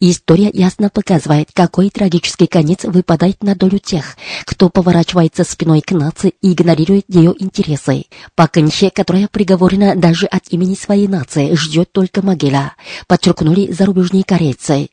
История 0.00 0.50
ясно 0.52 0.90
показывает, 0.90 1.50
какой 1.52 1.90
трагический 1.90 2.46
конец 2.46 2.84
выпадает 2.84 3.42
на 3.42 3.54
долю 3.54 3.78
тех, 3.78 4.16
кто 4.44 4.68
поворачивается 4.68 5.44
спиной 5.44 5.82
к 5.82 5.92
нации 5.92 6.34
и 6.42 6.52
игнорирует 6.52 7.04
ее 7.08 7.34
интересы. 7.38 8.06
Пак 8.34 8.58
Инхе, 8.58 8.90
которая 8.90 9.28
приговорена 9.28 9.94
даже 9.94 10.26
от 10.26 10.48
имени 10.50 10.74
своей 10.74 10.91
нации 10.96 11.54
ждет 11.54 11.92
только 11.92 12.22
могила, 12.22 12.72
подчеркнули 13.06 13.72
зарубежные 13.72 14.24
корейцы. 14.24 14.88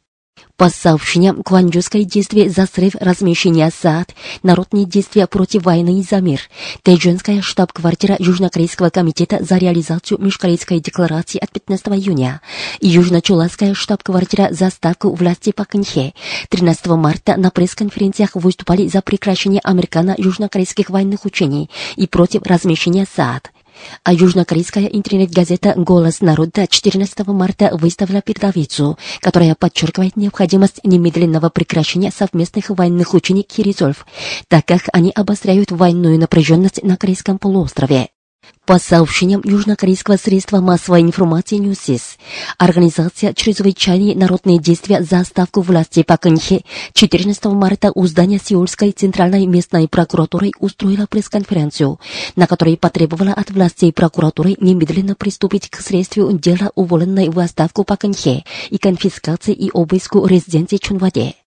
По 0.59 0.69
сообщениям, 0.69 1.41
Кванджуское 1.41 2.03
действие 2.03 2.49
за 2.49 2.65
срыв 2.65 2.95
размещения 2.99 3.71
САД, 3.71 4.13
народные 4.43 4.85
действия 4.85 5.25
против 5.25 5.63
войны 5.63 6.03
за 6.03 6.19
мир, 6.19 6.41
Тэджунская 6.83 7.41
штаб-квартира 7.41 8.17
Южнокорейского 8.19 8.89
комитета 8.89 9.41
за 9.41 9.55
реализацию 9.55 10.19
Межкорейской 10.19 10.81
декларации 10.81 11.39
от 11.39 11.49
15 11.51 11.87
июня. 11.87 12.41
И 12.81 12.89
Южно-Чуласская 12.89 13.73
штаб-квартира 13.73 14.49
за 14.51 14.69
ставку 14.69 15.15
власти 15.15 15.53
по 15.53 15.63
Кэнхе 15.63 16.13
13 16.49 16.87
марта 16.87 17.37
на 17.37 17.51
пресс-конференциях 17.51 18.31
выступали 18.35 18.87
за 18.89 19.01
прекращение 19.01 19.61
американо-южнокорейских 19.63 20.89
военных 20.89 21.23
учений 21.23 21.69
и 21.95 22.05
против 22.05 22.43
размещения 22.43 23.05
САД 23.05 23.49
а 24.03 24.13
южнокорейская 24.13 24.85
интернет-газета 24.85 25.73
«Голос 25.75 26.21
народа» 26.21 26.67
14 26.67 27.27
марта 27.27 27.69
выставила 27.73 28.21
передовицу, 28.21 28.97
которая 29.21 29.55
подчеркивает 29.55 30.15
необходимость 30.15 30.83
немедленного 30.83 31.49
прекращения 31.49 32.11
совместных 32.11 32.69
военных 32.69 33.13
учений 33.13 33.43
Киризольф, 33.43 34.05
так 34.47 34.65
как 34.65 34.83
они 34.93 35.11
обостряют 35.13 35.71
военную 35.71 36.19
напряженность 36.19 36.83
на 36.83 36.97
Корейском 36.97 37.39
полуострове. 37.39 38.09
По 38.65 38.77
сообщениям 38.77 39.41
южнокорейского 39.43 40.17
средства 40.17 40.59
массовой 40.59 41.01
информации 41.01 41.55
Ньюсис, 41.55 42.19
организация 42.59 43.33
«Чрезвычайные 43.33 44.15
народные 44.15 44.59
действия 44.59 45.01
за 45.01 45.23
ставку 45.23 45.61
власти 45.61 46.03
по 46.03 46.17
Кэнхе» 46.17 46.63
14 46.93 47.45
марта 47.45 47.91
у 47.95 48.05
здания 48.05 48.37
Сеульской 48.37 48.91
центральной 48.91 49.47
местной 49.47 49.87
прокуратуры 49.87 50.51
устроила 50.59 51.07
пресс-конференцию, 51.07 51.99
на 52.35 52.45
которой 52.45 52.77
потребовала 52.77 53.33
от 53.33 53.49
властей 53.49 53.91
прокуратуры 53.91 54.55
немедленно 54.59 55.15
приступить 55.15 55.67
к 55.67 55.81
следствию 55.81 56.31
дела 56.37 56.71
уволенной 56.75 57.29
в 57.29 57.39
отставку 57.39 57.83
по 57.83 57.97
Кэнхе 57.97 58.43
и 58.69 58.77
конфискации 58.77 59.53
и 59.53 59.71
обыску 59.71 60.27
резиденции 60.27 60.77
Чунваде. 60.77 61.38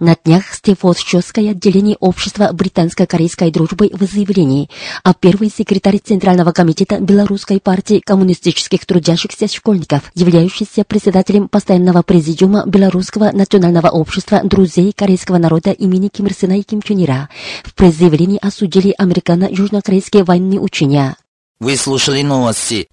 На 0.00 0.16
днях 0.24 0.52
Стефосческое 0.52 1.52
отделение 1.52 1.96
общества 2.00 2.50
британско-корейской 2.52 3.52
дружбы 3.52 3.90
в 3.92 4.02
заявлении, 4.02 4.68
а 5.04 5.14
первый 5.14 5.52
секретарь 5.56 5.98
Центрального 5.98 6.50
комитета 6.50 6.98
Белорусской 6.98 7.60
партии 7.60 8.02
коммунистических 8.04 8.84
трудящихся 8.86 9.46
школьников, 9.46 10.10
являющийся 10.14 10.82
председателем 10.82 11.48
постоянного 11.48 12.02
президиума 12.02 12.64
Белорусского 12.66 13.30
национального 13.30 13.88
общества 13.88 14.40
друзей 14.42 14.92
корейского 14.92 15.38
народа 15.38 15.70
имени 15.70 16.08
Ким 16.08 16.26
Ир 16.26 16.34
Сена 16.34 16.58
и 16.58 16.62
Ким 16.62 16.82
Чен 16.82 17.04
Ира, 17.04 17.28
в 17.62 17.72
пресс-заявлении 17.74 18.38
осудили 18.42 18.94
американо-южнокорейские 18.98 20.24
военные 20.24 20.58
учения. 20.58 21.16
Вы 21.60 21.76
слушали 21.76 22.22
новости. 22.22 22.88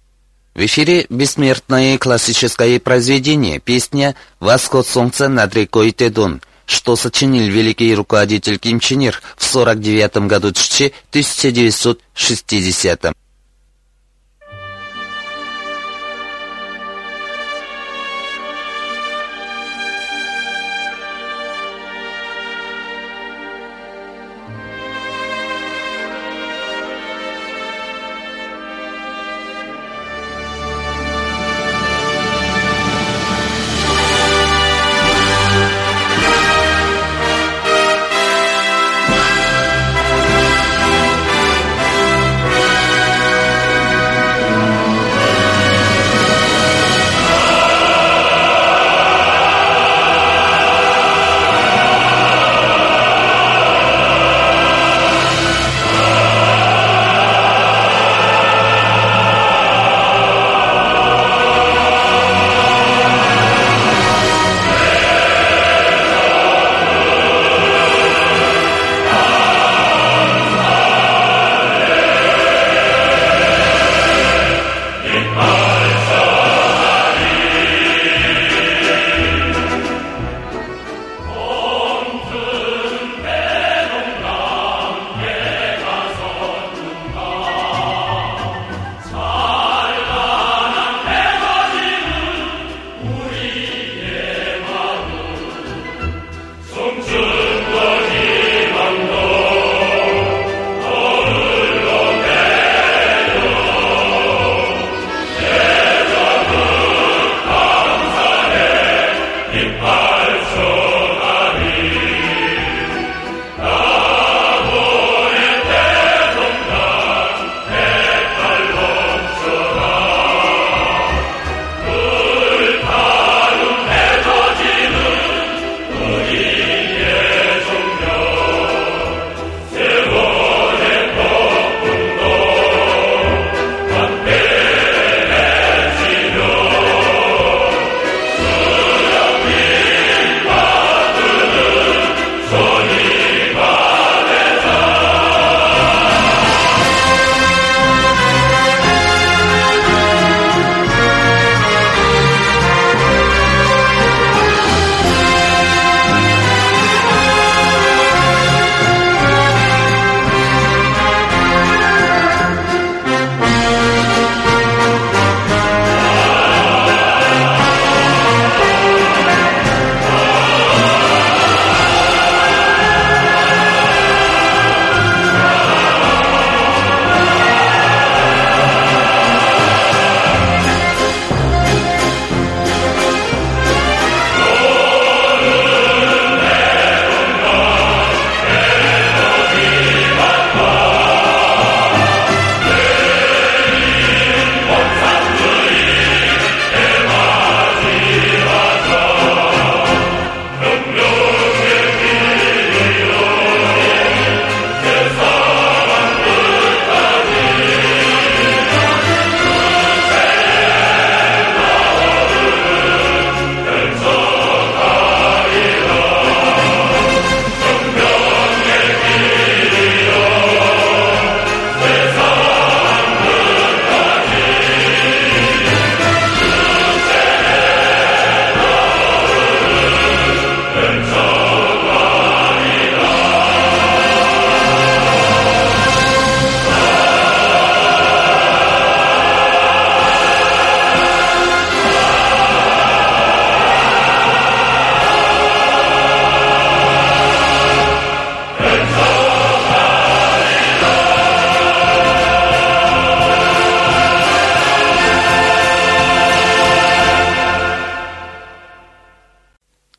В 0.54 0.64
эфире 0.64 1.06
бессмертное 1.08 1.98
классическое 1.98 2.78
произведение, 2.78 3.58
песня 3.58 4.14
«Восход 4.38 4.86
солнца 4.86 5.28
над 5.28 5.52
рекой 5.56 5.90
Тедун», 5.90 6.40
что 6.66 6.96
сочинил 6.96 7.50
великий 7.50 7.94
руководитель 7.94 8.58
Ким 8.58 8.80
Чен 8.80 9.00
Ир 9.00 9.22
в 9.36 9.44
49 9.44 10.16
году 10.28 10.48
1960 10.48 13.21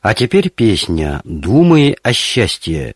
А 0.03 0.13
теперь 0.13 0.49
песня 0.49 1.21
«Думай 1.23 1.95
о 2.03 2.11
счастье». 2.11 2.95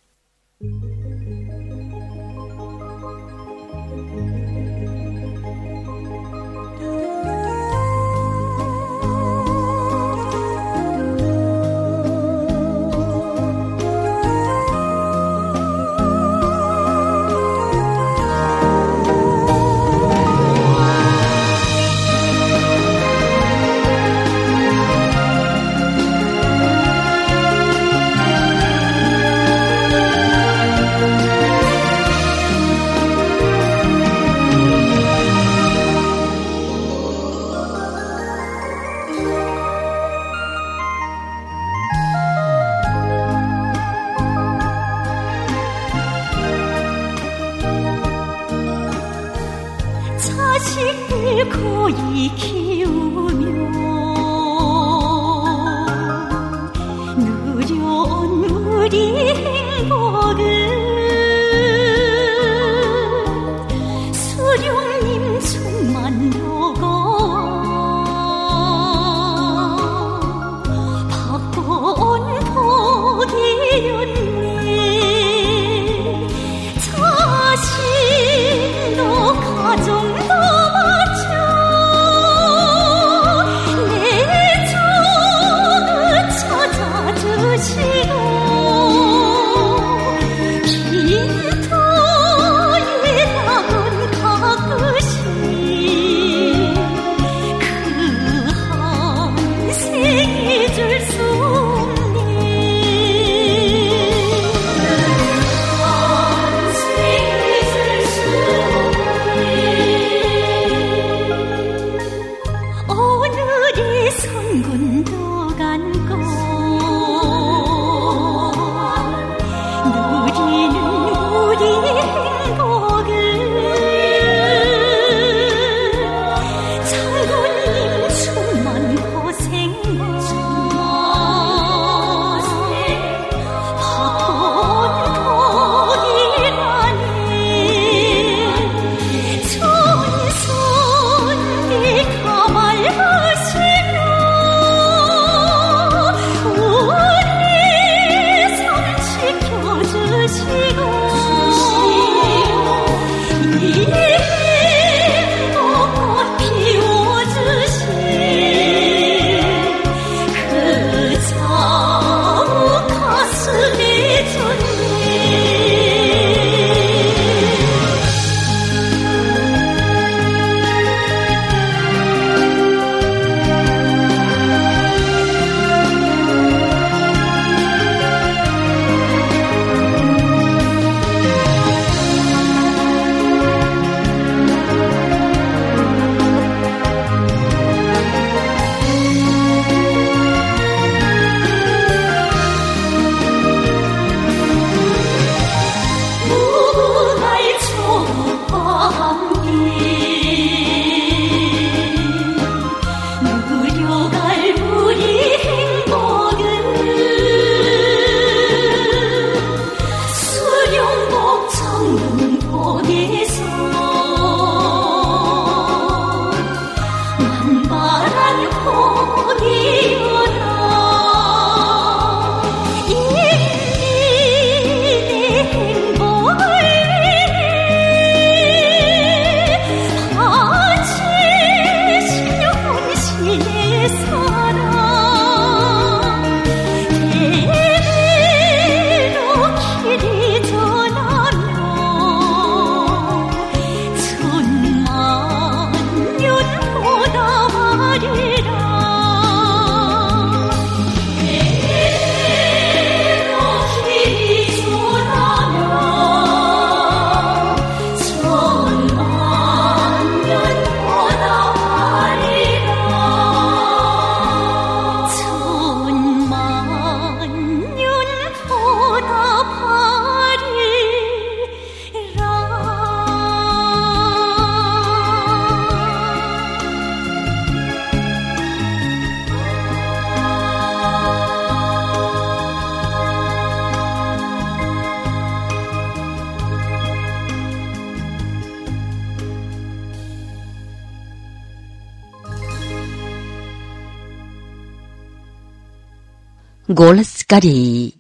Голос 296.78 297.26
Кореи. 297.26 297.96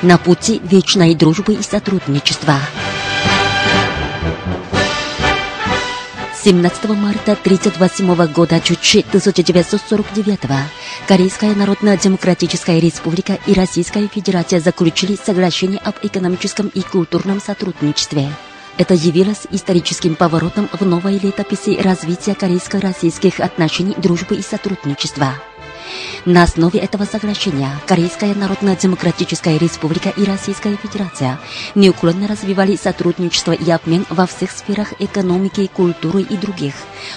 На 0.00 0.16
пути 0.16 0.62
вечной 0.64 1.14
дружбы 1.14 1.52
и 1.52 1.62
сотрудничества. 1.62 2.54
17 6.42 6.84
марта 6.88 7.32
1938 7.32 8.32
года 8.32 8.60
Чучи 8.60 9.00
1949 9.00 10.38
Корейская 11.06 11.54
Народно-Демократическая 11.54 12.80
Республика 12.80 13.38
и 13.46 13.52
Российская 13.52 14.08
Федерация 14.08 14.60
заключили 14.60 15.18
соглашение 15.22 15.80
об 15.80 15.96
экономическом 16.02 16.68
и 16.68 16.80
культурном 16.80 17.42
сотрудничестве. 17.42 18.30
Это 18.78 18.92
явилось 18.92 19.46
историческим 19.50 20.16
поворотом 20.16 20.68
в 20.70 20.84
новой 20.84 21.18
летописи 21.18 21.80
развития 21.80 22.34
корейско-российских 22.34 23.40
отношений, 23.40 23.94
дружбы 23.96 24.36
и 24.36 24.42
сотрудничества. 24.42 25.32
На 26.26 26.42
основе 26.42 26.80
этого 26.80 27.04
соглашения 27.04 27.70
Корейская 27.86 28.34
Народно-Демократическая 28.34 29.56
Республика 29.56 30.10
и 30.10 30.24
Российская 30.24 30.76
Федерация 30.76 31.38
неуклонно 31.74 32.26
развивали 32.26 32.76
сотрудничество 32.76 33.52
и 33.52 33.70
обмен 33.70 34.04
во 34.10 34.26
всех 34.26 34.50
сферах 34.50 34.92
экономики, 34.98 35.70
культуры 35.72 36.22
и 36.22 36.36
других, 36.36 36.74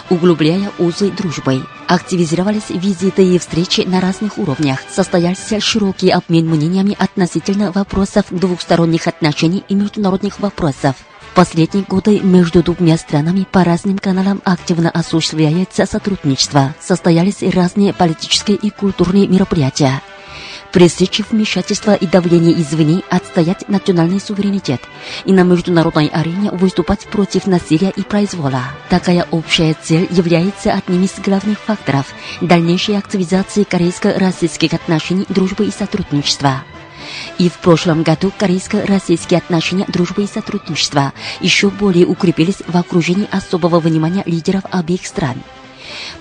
углубляя 0.09 0.71
узы 0.77 1.09
дружбы. 1.09 1.65
Активизировались 1.87 2.69
визиты 2.69 3.35
и 3.35 3.39
встречи 3.39 3.81
на 3.81 3.99
разных 3.99 4.37
уровнях, 4.37 4.79
состоялся 4.89 5.59
широкий 5.59 6.11
обмен 6.11 6.47
мнениями 6.47 6.95
относительно 6.97 7.71
вопросов 7.71 8.25
двухсторонних 8.29 9.07
отношений 9.07 9.63
и 9.67 9.73
международных 9.73 10.39
вопросов 10.39 10.95
последние 11.39 11.85
годы 11.85 12.19
между 12.19 12.61
двумя 12.61 12.97
странами 12.97 13.47
по 13.49 13.63
разным 13.63 13.97
каналам 13.97 14.41
активно 14.43 14.89
осуществляется 14.89 15.85
сотрудничество. 15.85 16.75
Состоялись 16.81 17.41
разные 17.53 17.93
политические 17.93 18.57
и 18.57 18.69
культурные 18.69 19.25
мероприятия. 19.25 20.01
Пресечь 20.73 21.21
вмешательство 21.31 21.95
и 21.95 22.05
давление 22.05 22.61
извне, 22.61 23.03
отстоять 23.09 23.69
национальный 23.69 24.19
суверенитет 24.19 24.81
и 25.23 25.31
на 25.31 25.43
международной 25.43 26.07
арене 26.07 26.51
выступать 26.51 27.07
против 27.07 27.47
насилия 27.47 27.93
и 27.95 28.01
произвола. 28.01 28.63
Такая 28.89 29.25
общая 29.31 29.77
цель 29.81 30.09
является 30.11 30.73
одним 30.73 31.05
из 31.05 31.17
главных 31.23 31.57
факторов 31.57 32.07
дальнейшей 32.41 32.97
активизации 32.97 33.63
корейско-российских 33.63 34.73
отношений, 34.73 35.25
дружбы 35.29 35.67
и 35.67 35.71
сотрудничества. 35.71 36.63
И 37.37 37.49
в 37.49 37.57
прошлом 37.59 38.03
году 38.03 38.31
корейско-российские 38.37 39.39
отношения 39.39 39.85
дружбы 39.87 40.23
и 40.23 40.27
сотрудничества 40.27 41.13
еще 41.39 41.69
более 41.69 42.05
укрепились 42.05 42.61
в 42.67 42.75
окружении 42.75 43.27
особого 43.31 43.79
внимания 43.79 44.23
лидеров 44.25 44.63
обеих 44.71 45.05
стран. 45.05 45.41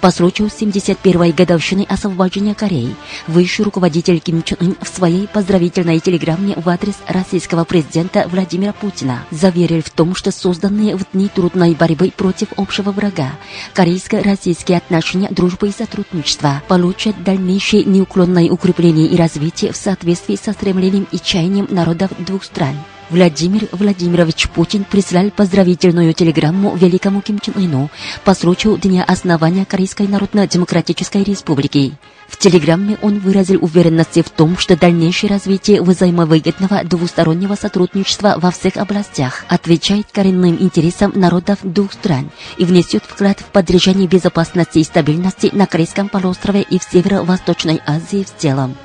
По 0.01 0.11
случаю 0.11 0.49
71-й 0.49 1.33
годовщины 1.33 1.87
освобождения 1.89 2.55
Кореи, 2.55 2.95
высший 3.27 3.65
руководитель 3.65 4.21
Ким 4.21 4.43
Чен 4.43 4.59
Ын 4.61 4.77
в 4.81 4.89
своей 4.89 5.27
поздравительной 5.27 6.01
телеграмме 6.01 6.55
в 6.57 6.69
адрес 6.69 6.97
российского 7.07 7.65
президента 7.65 8.29
Владимира 8.31 8.73
Путина 8.73 9.25
заверил 9.31 9.83
в 9.83 9.91
том, 9.91 10.15
что 10.15 10.31
созданные 10.31 10.97
в 10.97 11.05
дни 11.13 11.29
трудной 11.29 11.75
борьбы 11.75 12.13
против 12.17 12.49
общего 12.57 12.93
врага 12.93 13.33
корейско-российские 13.75 14.79
отношения 14.79 15.29
дружбы 15.31 15.69
и 15.69 15.73
сотрудничества 15.73 16.63
получат 16.69 17.23
дальнейшее 17.23 17.85
неуклонное 17.85 18.51
укрепление 18.51 19.07
и 19.07 19.17
развитие 19.17 19.73
в 19.73 19.77
соответствии 19.77 20.37
со 20.37 20.53
стремлением 20.53 21.07
и 21.11 21.19
чаянием 21.19 21.67
народов 21.71 22.11
двух 22.19 22.45
стран. 22.45 22.77
Владимир 23.11 23.69
Владимирович 23.73 24.49
Путин 24.49 24.85
прислал 24.85 25.31
поздравительную 25.31 26.13
телеграмму 26.13 26.77
великому 26.77 27.23
Ким 27.23 27.39
Чен 27.39 27.55
Ыну 27.57 27.91
по 28.23 28.35
случаю 28.35 28.77
Дня 28.77 29.03
основания 29.03 29.65
Корейской 29.65 30.07
Народно-Демократической 30.07 31.23
Республики. 31.23 31.95
В 32.29 32.37
телеграмме 32.37 32.99
он 33.01 33.19
выразил 33.19 33.65
уверенность 33.65 34.19
в 34.19 34.29
том, 34.29 34.59
что 34.59 34.77
дальнейшее 34.77 35.31
развитие 35.31 35.81
взаимовыгодного 35.81 36.85
двустороннего 36.85 37.55
сотрудничества 37.55 38.35
во 38.37 38.51
всех 38.51 38.77
областях 38.77 39.47
отвечает 39.49 40.07
коренным 40.13 40.61
интересам 40.61 41.13
народов 41.15 41.59
двух 41.63 41.95
стран 41.95 42.31
и 42.59 42.67
внесет 42.67 43.05
вклад 43.05 43.41
в 43.41 43.47
поддержание 43.47 44.07
безопасности 44.07 44.81
и 44.81 44.85
стабильности 44.85 45.49
на 45.53 45.67
Корейском 45.67 46.11
полуострове 46.11 46.61
и 46.61 46.79
в 46.79 46.83
Северо-Восточной 46.83 47.81
Азии 47.87 48.25
в 48.25 48.39
целом. 48.39 48.77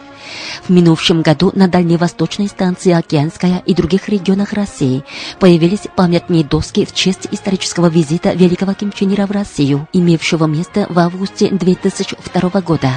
В 0.67 0.69
минувшем 0.69 1.21
году 1.21 1.51
на 1.55 1.67
дальневосточной 1.67 2.47
станции 2.47 2.91
Океанская 2.91 3.61
и 3.65 3.73
других 3.73 4.09
регионах 4.09 4.53
России 4.53 5.03
появились 5.39 5.87
памятные 5.95 6.43
доски 6.43 6.85
в 6.85 6.93
честь 6.93 7.27
исторического 7.31 7.87
визита 7.87 8.33
великого 8.33 8.73
Ким 8.73 8.91
Чен 8.91 9.13
Ира 9.13 9.27
в 9.27 9.31
Россию, 9.31 9.87
имевшего 9.93 10.45
место 10.45 10.87
в 10.89 10.99
августе 10.99 11.49
2002 11.49 12.61
года. 12.61 12.91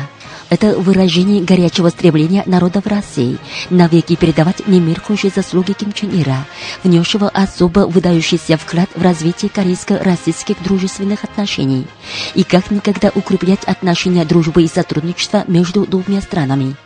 Это 0.48 0.78
выражение 0.78 1.42
горячего 1.42 1.88
стремления 1.88 2.44
народов 2.46 2.86
России 2.86 3.38
навеки 3.70 4.14
передавать 4.14 4.66
немеркнущие 4.68 5.32
заслуги 5.34 5.72
Ким 5.72 5.92
Чен 5.92 6.10
Ира, 6.20 6.46
внесшего 6.84 7.28
особо 7.28 7.80
выдающийся 7.80 8.56
вклад 8.56 8.88
в 8.94 9.02
развитие 9.02 9.50
корейско-российских 9.50 10.62
дружественных 10.62 11.24
отношений 11.24 11.86
и 12.34 12.44
как 12.44 12.70
никогда 12.70 13.10
укреплять 13.14 13.64
отношения 13.64 14.24
дружбы 14.24 14.62
и 14.62 14.68
сотрудничества 14.68 15.44
между 15.48 15.84
двумя 15.84 16.20
странами. 16.20 16.76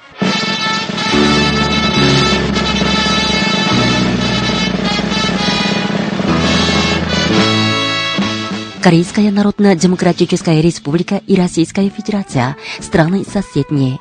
Корейская 8.83 9.31
Народно-Демократическая 9.31 10.63
Республика 10.63 11.21
и 11.27 11.37
Российская 11.37 11.91
Федерация– 11.91 12.57
страны 12.81 13.25
соседние. 13.31 13.99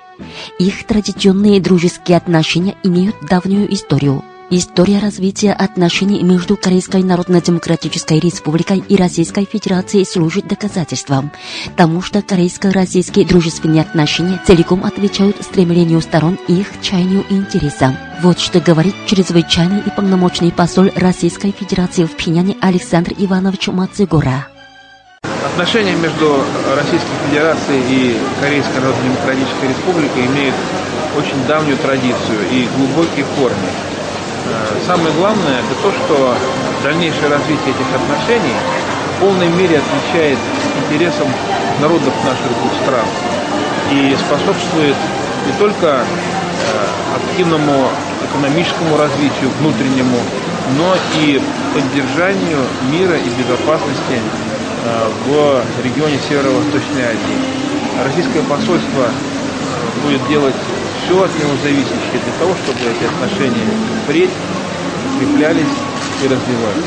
Их 0.57 0.87
традиционные 0.87 1.59
дружеские 1.59 2.15
отношения 2.17 2.75
имеют 2.83 3.15
давнюю 3.21 3.71
историю. 3.73 4.23
История 4.51 4.97
развития 4.97 5.53
отношений 5.53 6.23
между 6.23 6.57
Корейской 6.57 7.03
Народно-Демократической 7.03 8.19
Республикой 8.19 8.79
и 8.79 8.95
Российской 8.95 9.45
Федерацией 9.45 10.05
служит 10.05 10.47
доказательством 10.47 11.31
тому, 11.77 12.01
что 12.01 12.23
корейско-российские 12.23 13.27
дружественные 13.27 13.83
отношения 13.83 14.41
целиком 14.47 14.83
отвечают 14.85 15.37
стремлению 15.43 16.01
сторон 16.01 16.39
и 16.47 16.61
их 16.61 16.81
чаянию 16.81 17.23
и 17.29 17.35
интересам. 17.35 17.95
Вот 18.23 18.39
что 18.39 18.59
говорит 18.59 18.95
чрезвычайный 19.05 19.81
и 19.81 19.91
полномочный 19.91 20.51
посол 20.51 20.89
Российской 20.95 21.51
Федерации 21.51 22.05
в 22.05 22.15
Пхеняне 22.15 22.57
Александр 22.59 23.13
Иванович 23.19 23.67
Мацигора. 23.67 24.47
Отношения 25.45 25.95
между 25.95 26.43
Российской 26.75 27.29
Федерацией 27.29 27.83
и 27.87 28.17
Корейской 28.41 28.79
Народно-Демократической 28.79 29.69
Республикой 29.69 30.25
имеют 30.25 30.55
очень 31.15 31.45
давнюю 31.47 31.77
традицию 31.77 32.49
и 32.51 32.67
глубокие 32.75 33.25
корни. 33.37 33.98
Э, 34.49 34.79
самое 34.85 35.13
главное 35.13 35.59
это 35.59 35.73
то, 35.81 35.91
что 35.91 36.35
дальнейшее 36.83 37.29
развитие 37.29 37.69
этих 37.69 37.89
отношений 37.95 38.55
в 39.15 39.21
полной 39.21 39.47
мере 39.49 39.79
отвечает 39.79 40.37
интересам 40.85 41.27
народов 41.81 42.13
наших 42.25 42.47
двух 42.47 42.73
стран 42.83 43.05
и 43.91 44.15
способствует 44.15 44.95
не 45.45 45.53
только 45.57 45.87
э, 45.87 46.05
активному 47.15 47.89
экономическому 48.29 48.97
развитию 48.97 49.49
внутреннему, 49.59 50.19
но 50.77 50.95
и 51.19 51.41
поддержанию 51.73 52.59
мира 52.91 53.17
и 53.17 53.29
безопасности 53.29 54.19
Э, 54.81 55.09
в 55.25 55.83
регионе 55.83 56.17
Северо-Восточной 56.29 57.03
Азии. 57.03 57.37
Российское 58.01 58.41
посольство 58.43 59.11
будет 60.03 60.25
делать 60.29 60.55
все 61.09 61.23
от 61.23 61.39
него 61.39 61.51
зависящее 61.63 62.21
для 62.23 62.33
того, 62.37 62.53
чтобы 62.63 62.79
эти 62.81 63.03
отношения 63.03 63.65
впредь 64.03 64.29
укреплялись 65.15 65.65
и 66.23 66.27
развивались. 66.27 66.85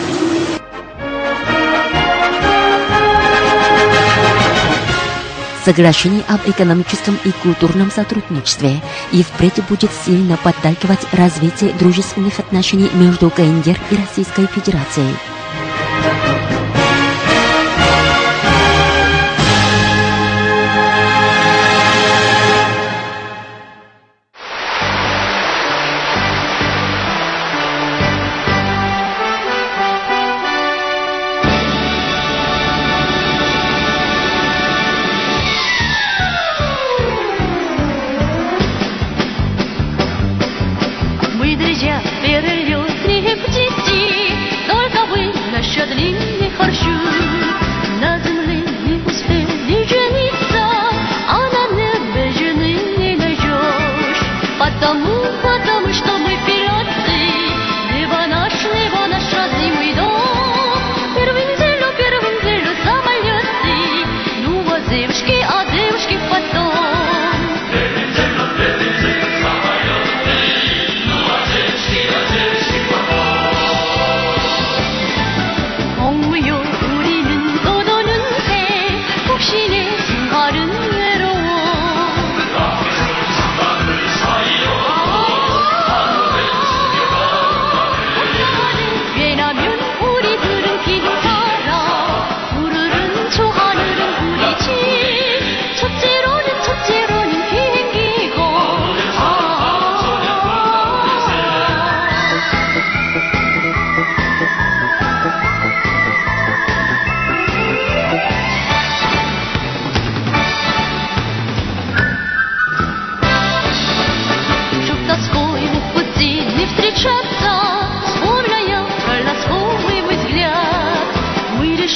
Соглашение 5.65 6.23
об 6.29 6.41
экономическом 6.49 7.19
и 7.25 7.33
культурном 7.33 7.91
сотрудничестве 7.91 8.81
и 9.11 9.25
впредь 9.25 9.61
будет 9.69 9.91
сильно 10.05 10.37
подталкивать 10.37 11.05
развитие 11.13 11.73
дружественных 11.73 12.39
отношений 12.39 12.91
между 12.95 13.29
КНДР 13.29 13.79
и 13.91 13.97
Российской 13.97 14.47
Федерацией. 14.47 15.32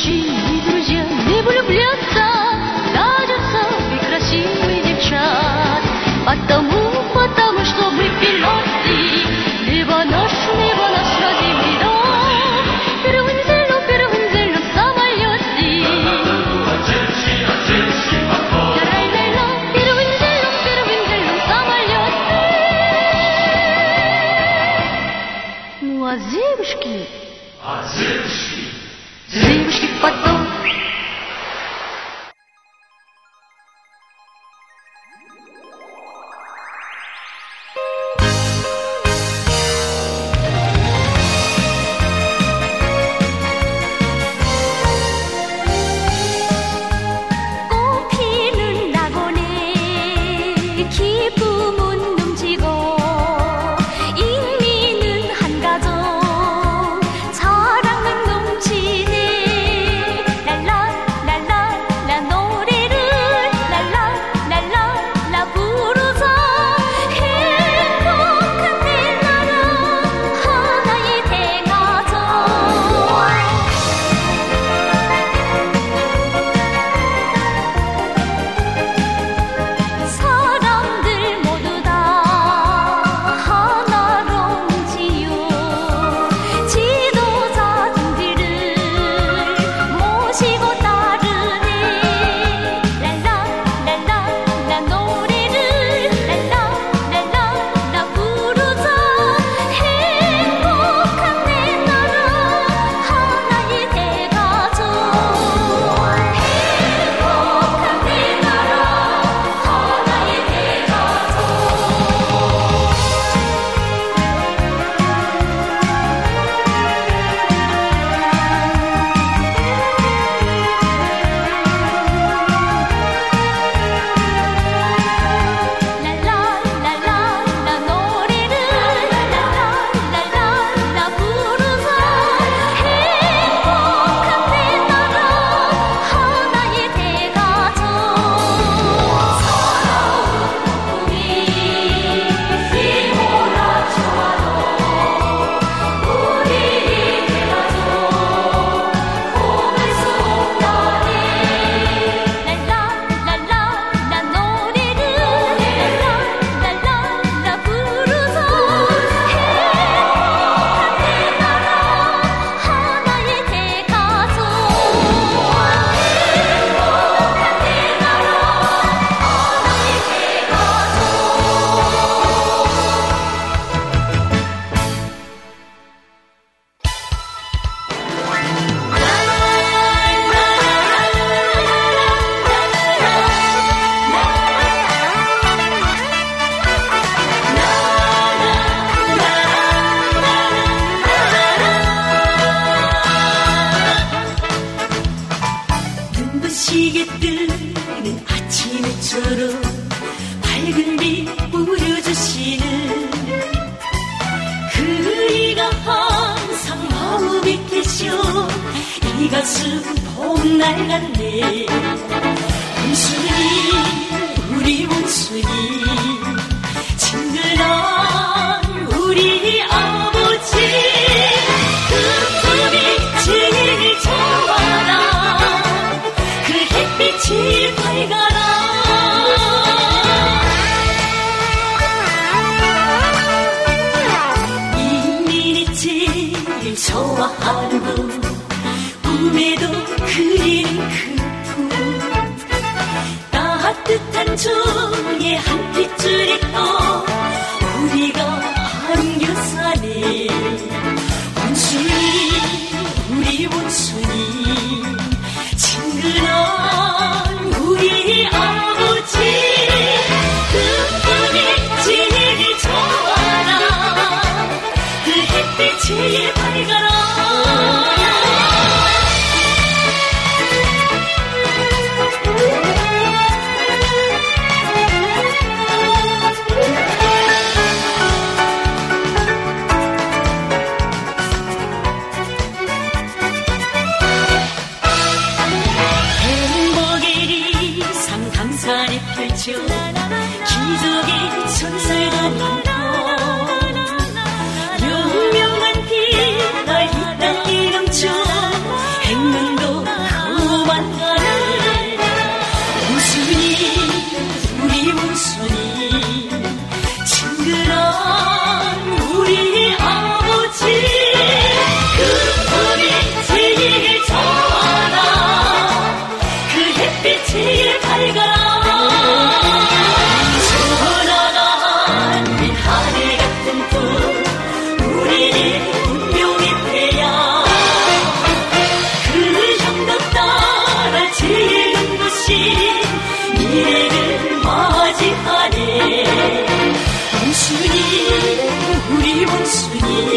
cheese. 0.07 0.46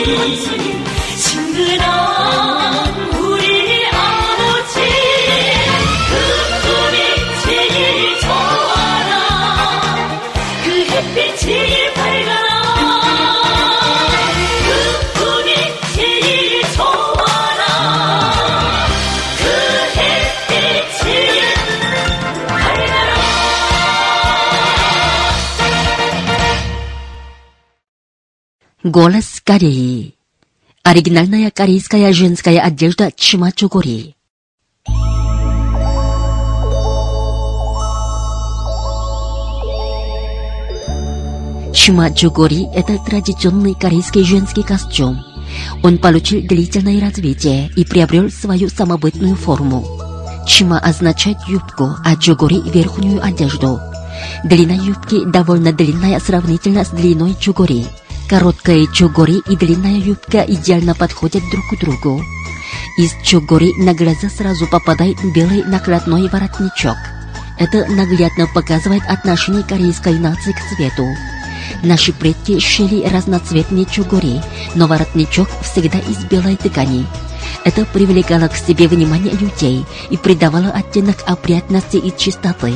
Yeah. 0.09 0.38
Голос 28.89 29.39
Кореи. 29.45 30.15
Оригинальная 30.81 31.51
корейская 31.51 32.11
женская 32.11 32.59
одежда 32.59 33.11
Чимачугори. 33.15 34.15
Чимачугори– 41.71 42.65
это 42.73 42.97
традиционный 43.05 43.75
корейский 43.75 44.23
женский 44.23 44.63
костюм. 44.63 45.19
Он 45.83 45.99
получил 45.99 46.41
длительное 46.41 46.99
развитие 46.99 47.69
и 47.75 47.85
приобрел 47.85 48.31
свою 48.31 48.69
самобытную 48.69 49.35
форму. 49.35 49.85
Чима 50.47 50.79
означает 50.79 51.37
юбку, 51.47 51.91
а 52.03 52.15
чугори– 52.15 52.59
верхнюю 52.73 53.23
одежду. 53.23 53.79
Длина 54.43 54.73
юбки 54.73 55.25
довольно 55.25 55.73
длинная 55.73 56.19
сравнительно 56.19 56.83
с 56.83 56.89
длиной 56.89 57.35
чугори. 57.39 57.85
Короткая 58.29 58.85
чугори 58.85 59.41
и 59.49 59.57
длинная 59.57 59.97
юбка 59.97 60.45
идеально 60.47 60.93
подходят 60.93 61.41
друг 61.49 61.65
к 61.71 61.79
другу. 61.79 62.21
Из 62.95 63.11
чугори 63.23 63.73
на 63.75 63.95
глаза 63.95 64.29
сразу 64.29 64.67
попадает 64.67 65.17
белый 65.33 65.63
накладной 65.63 66.29
воротничок. 66.29 66.95
Это 67.57 67.87
наглядно 67.87 68.45
показывает 68.53 69.01
отношение 69.07 69.63
корейской 69.63 70.19
нации 70.19 70.51
к 70.51 70.59
цвету. 70.69 71.07
Наши 71.81 72.13
предки 72.13 72.59
шили 72.59 73.03
разноцветные 73.07 73.85
чугури, 73.85 74.43
но 74.75 74.85
воротничок 74.85 75.49
всегда 75.63 75.97
из 75.97 76.23
белой 76.25 76.55
ткани. 76.55 77.07
Это 77.65 77.83
привлекало 77.83 78.47
к 78.47 78.55
себе 78.55 78.87
внимание 78.87 79.33
людей 79.33 79.87
и 80.11 80.17
придавало 80.17 80.69
оттенок 80.69 81.17
опрятности 81.25 81.97
и 81.97 82.15
чистоты. 82.15 82.75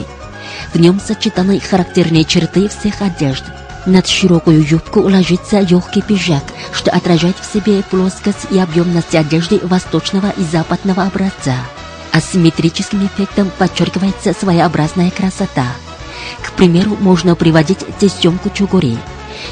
В 0.73 0.79
нем 0.79 0.99
сочетаны 0.99 1.59
характерные 1.59 2.25
черты 2.25 2.69
всех 2.69 3.03
одежд. 3.03 3.43
Над 3.85 4.07
широкую 4.07 4.65
юбку 4.65 5.01
ложится 5.01 5.59
легкий 5.59 6.01
пиджак, 6.01 6.43
что 6.71 6.89
отражает 6.91 7.35
в 7.37 7.51
себе 7.51 7.83
плоскость 7.83 8.47
и 8.49 8.57
объемность 8.57 9.13
одежды 9.13 9.59
восточного 9.61 10.33
и 10.37 10.43
западного 10.43 11.03
образца. 11.03 11.55
Асимметрическим 12.13 13.05
эффектом 13.05 13.51
подчеркивается 13.57 14.33
своеобразная 14.33 15.11
красота. 15.11 15.65
К 16.41 16.51
примеру, 16.53 16.95
можно 17.01 17.35
приводить 17.35 17.85
тесемку 17.99 18.49
чугури. 18.49 18.97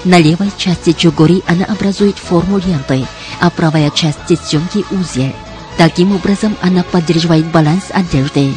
На 0.05 0.17
левой 0.19 0.51
части 0.57 0.93
чугури 0.93 1.43
она 1.45 1.65
образует 1.65 2.17
форму 2.17 2.57
ленты, 2.59 3.05
а 3.41 3.49
правая 3.49 3.89
часть 3.89 4.25
тесемки– 4.27 4.85
узел. 4.91 5.33
Таким 5.77 6.15
образом, 6.15 6.55
она 6.61 6.83
поддерживает 6.83 7.47
баланс 7.47 7.85
одежды. 7.89 8.53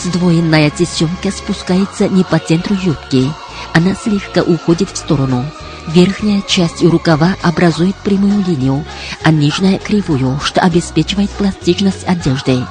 Сдвоенная 0.00 0.70
тесемка 0.70 1.32
спускается 1.32 2.08
не 2.08 2.22
по 2.22 2.38
центру 2.38 2.76
юбки. 2.76 3.32
Она 3.74 3.94
слегка 3.94 4.42
уходит 4.42 4.90
в 4.90 4.96
сторону. 4.96 5.44
Верхняя 5.88 6.42
часть 6.42 6.82
рукава 6.82 7.36
образует 7.42 7.96
прямую 7.96 8.44
линию, 8.44 8.84
а 9.24 9.30
нижняя– 9.30 9.78
кривую, 9.84 10.38
что 10.44 10.60
обеспечивает 10.60 11.30
пластичность 11.30 12.06
одежды. 12.06 12.64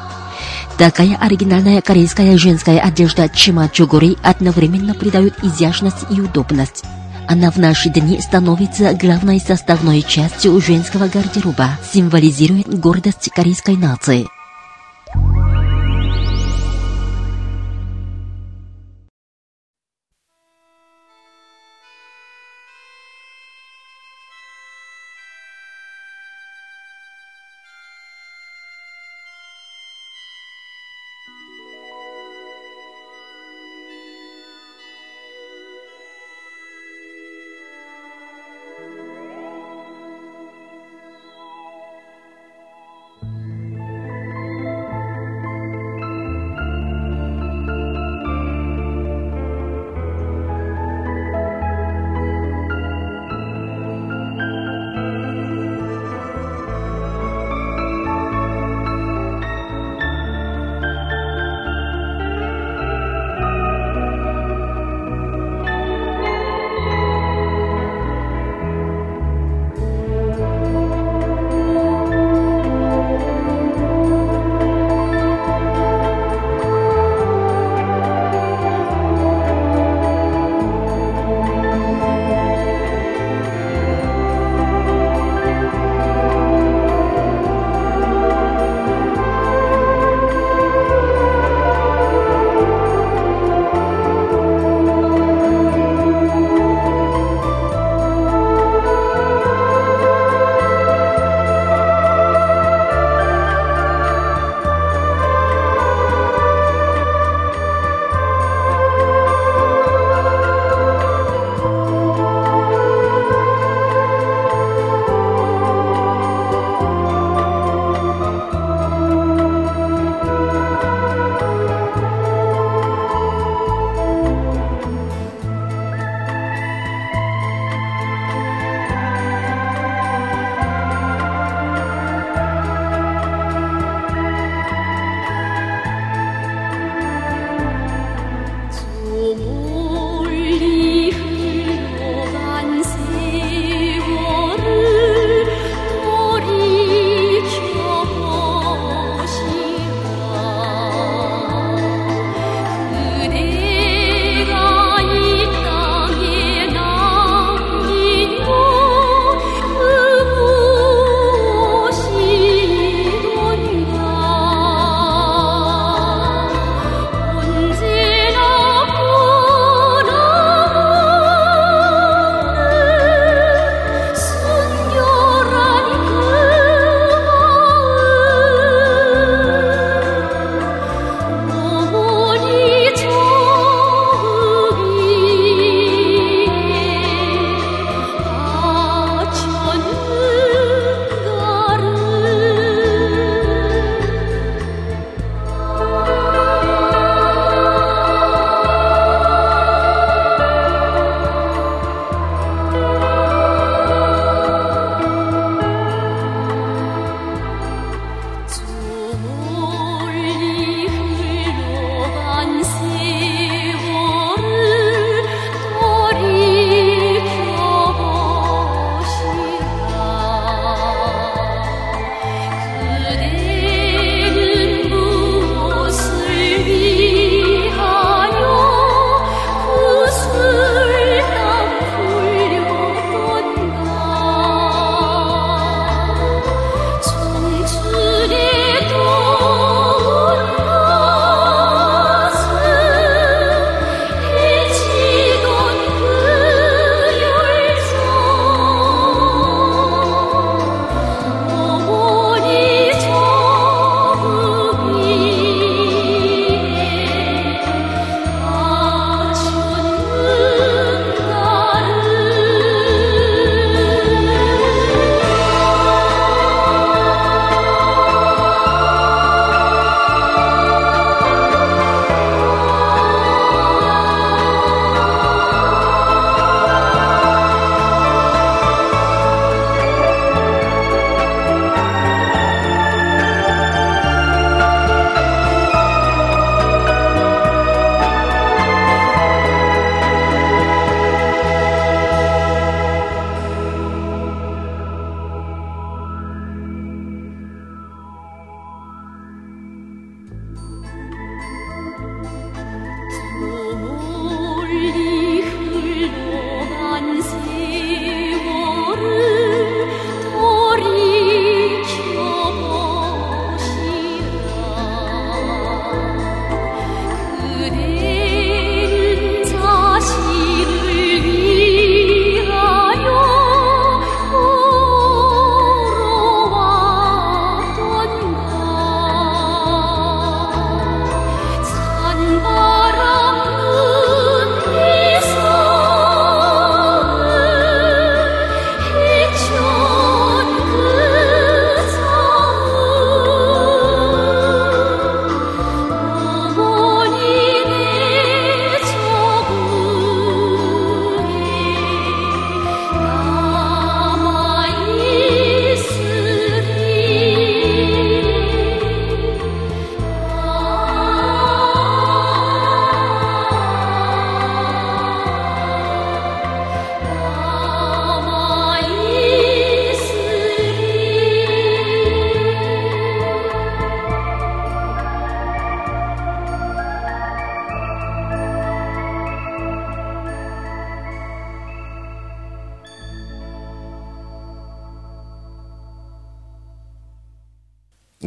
Такая 0.78 1.18
оригинальная 1.18 1.82
корейская 1.82 2.38
женская 2.38 2.80
одежда 2.80 3.28
чима 3.30 3.68
чугури 3.70 4.18
одновременно 4.22 4.94
придает 4.94 5.44
изящность 5.44 6.06
и 6.12 6.22
удобность. 6.22 6.84
Она 7.28 7.50
в 7.50 7.58
наши 7.58 7.90
дни 7.90 8.22
становится 8.22 8.94
главной 8.94 9.40
составной 9.40 10.02
частью 10.02 10.62
женского 10.62 11.08
гардероба, 11.08 11.72
символизирует 11.92 12.80
гордость 12.80 13.30
корейской 13.36 13.76
нации. 13.76 14.28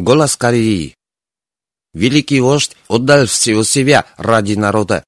Голос 0.02 0.36
Кореи. 0.36 0.94
Великий 1.92 2.40
вождь 2.40 2.76
отдал 2.88 3.26
всего 3.26 3.64
себя 3.64 4.04
ради 4.16 4.54
народа. 4.54 5.04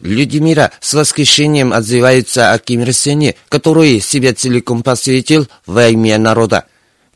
Люди 0.00 0.38
мира 0.38 0.70
с 0.80 0.94
восхищением 0.94 1.72
отзываются 1.72 2.52
о 2.52 2.58
Ким 2.58 2.82
Ир 2.82 2.92
Сене, 2.92 3.34
который 3.48 4.00
себя 4.00 4.34
целиком 4.34 4.82
посвятил 4.82 5.48
во 5.66 5.88
имя 5.88 6.18
народа. 6.18 6.66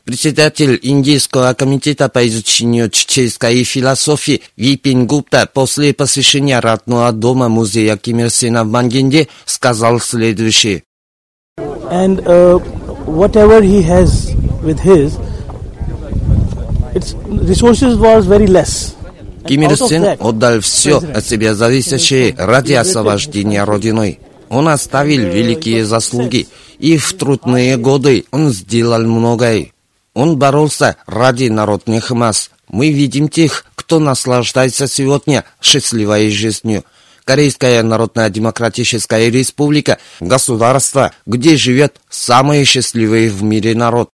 Председатель 0.03 0.79
Индийского 0.81 1.53
комитета 1.53 2.09
по 2.09 2.27
изучению 2.27 2.89
чеченской 2.89 3.63
философии 3.63 4.41
Випин 4.57 5.07
Гупта 5.07 5.49
после 5.51 5.93
посвящения 5.93 6.59
родного 6.59 7.11
дома 7.13 7.47
музея 7.47 7.95
Ким 7.95 8.19
Ир 8.19 8.29
Сена 8.29 8.65
в 8.65 8.67
Мангенде 8.67 9.29
сказал 9.45 9.99
следующее. 9.99 10.83
and 11.93 12.25
uh, 12.27 12.57
whatever 13.05 13.61
he 13.61 13.81
has 13.81 14.33
with 14.63 14.79
his, 14.79 15.17
Ким 19.47 19.63
Ир 19.63 19.77
Сен 19.77 20.15
отдал 20.19 20.59
все 20.61 20.97
от 20.97 21.25
себя 21.25 21.53
зависящее 21.53 22.35
ради 22.37 22.73
освобождения 22.73 23.63
Родиной. 23.63 24.19
Он 24.49 24.67
оставил 24.67 25.21
великие 25.21 25.85
заслуги, 25.85 26.47
и 26.79 26.97
в 26.97 27.13
трудные 27.13 27.77
годы 27.77 28.25
он 28.31 28.51
сделал 28.51 29.01
многое. 29.01 29.71
Он 30.13 30.37
боролся 30.37 30.95
ради 31.07 31.47
народных 31.49 32.11
масс. 32.11 32.51
Мы 32.69 32.91
видим 32.91 33.27
тех, 33.27 33.65
кто 33.75 33.99
наслаждается 33.99 34.87
сегодня 34.87 35.43
счастливой 35.61 36.29
жизнью. 36.29 36.83
Корейская 37.25 37.81
Народно-Демократическая 37.83 39.29
Республика– 39.29 39.97
государство, 40.19 41.11
где 41.25 41.55
живет 41.55 41.99
самый 42.09 42.63
счастливый 42.65 43.29
в 43.29 43.43
мире 43.43 43.75
народ. 43.75 44.09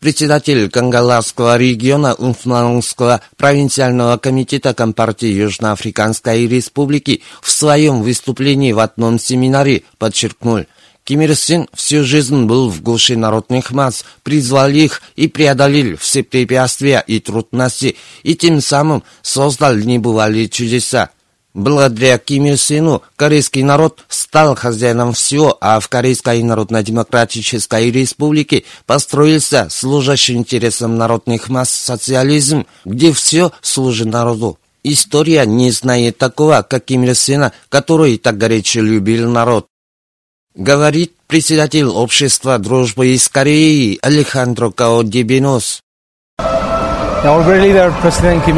Председатель 0.00 0.70
Кангаласского 0.70 1.58
региона 1.58 2.14
Умфнангского 2.14 3.20
провинциального 3.36 4.16
комитета 4.16 4.72
Компартии 4.72 5.28
Южноафриканской 5.28 6.46
Республики 6.46 7.22
в 7.42 7.50
своем 7.50 8.00
выступлении 8.00 8.72
в 8.72 8.78
одном 8.78 9.18
семинаре 9.18 9.82
подчеркнул, 9.98 10.64
Ким 11.04 11.20
Ир 11.20 11.36
Сен 11.36 11.68
всю 11.74 12.02
жизнь 12.02 12.44
был 12.44 12.70
в 12.70 12.80
гуще 12.80 13.14
народных 13.14 13.72
масс, 13.72 14.06
призвал 14.22 14.70
их 14.70 15.02
и 15.16 15.28
преодолел 15.28 15.98
все 15.98 16.22
препятствия 16.22 17.04
и 17.06 17.20
трудности, 17.20 17.96
и 18.22 18.34
тем 18.34 18.62
самым 18.62 19.02
создал 19.20 19.74
небывалые 19.74 20.48
чудеса. 20.48 21.10
Благодаря 21.52 22.18
Ким 22.18 22.46
Ир 22.46 22.56
Сену 22.56 23.02
корейский 23.16 23.64
народ 23.64 24.04
стал 24.08 24.54
хозяином 24.54 25.12
всего, 25.12 25.58
а 25.60 25.80
в 25.80 25.88
Корейской 25.88 26.42
Народно-Демократической 26.44 27.90
Республике 27.90 28.64
построился 28.86 29.66
служащий 29.68 30.34
интересам 30.34 30.96
народных 30.96 31.48
масс 31.48 31.70
социализм, 31.70 32.66
где 32.84 33.12
все 33.12 33.50
служит 33.62 34.06
народу. 34.06 34.58
История 34.84 35.44
не 35.44 35.72
знает 35.72 36.18
такого, 36.18 36.62
как 36.62 36.84
Ким 36.84 37.02
Ир 37.02 37.16
Сена, 37.16 37.52
который 37.68 38.16
так 38.18 38.38
горячо 38.38 38.80
любил 38.80 39.28
народ. 39.28 39.66
Говорит 40.54 41.14
председатель 41.26 41.86
общества 41.86 42.58
дружбы 42.58 43.08
из 43.08 43.28
Кореи 43.28 43.98
Алехандро 44.02 44.70
Каодебинос. 44.70 45.80
Our 47.22 47.44
great 47.44 47.60
leader, 47.60 47.92
President 48.00 48.42
Kim 48.44 48.56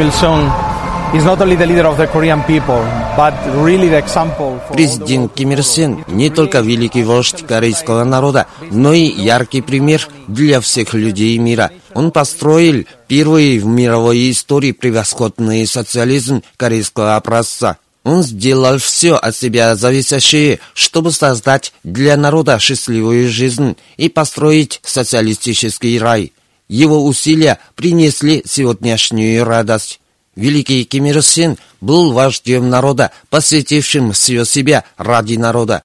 Президент 4.73 5.31
Ким 5.35 5.51
Ир 5.51 5.61
Сен 5.61 6.03
не 6.07 6.31
только 6.31 6.61
великий 6.61 7.03
вождь 7.03 7.45
корейского 7.45 8.03
народа, 8.03 8.47
но 8.71 8.93
и 8.93 9.03
яркий 9.03 9.61
пример 9.61 10.07
для 10.27 10.59
всех 10.59 10.95
людей 10.95 11.37
мира. 11.37 11.69
Он 11.93 12.09
построил 12.09 12.85
первый 13.07 13.59
в 13.59 13.67
мировой 13.67 14.31
истории 14.31 14.71
превосходный 14.71 15.67
социализм 15.67 16.41
корейского 16.57 17.15
образца. 17.15 17.77
Он 18.03 18.23
сделал 18.23 18.79
все 18.79 19.13
от 19.13 19.35
себя 19.35 19.75
зависящее, 19.75 20.61
чтобы 20.73 21.11
создать 21.11 21.73
для 21.83 22.17
народа 22.17 22.57
счастливую 22.57 23.29
жизнь 23.29 23.77
и 23.97 24.09
построить 24.09 24.79
социалистический 24.83 25.99
рай. 25.99 26.33
Его 26.67 27.05
усилия 27.05 27.59
принесли 27.75 28.41
сегодняшнюю 28.47 29.43
радость. 29.43 29.99
Великий 30.35 30.83
Ким 30.85 31.05
Ир 31.05 31.21
Сен 31.21 31.57
был 31.81 32.13
вождем 32.13 32.69
народа, 32.69 33.11
посвятившим 33.29 34.11
все 34.13 34.45
себя 34.45 34.83
ради 34.97 35.35
народа. 35.35 35.83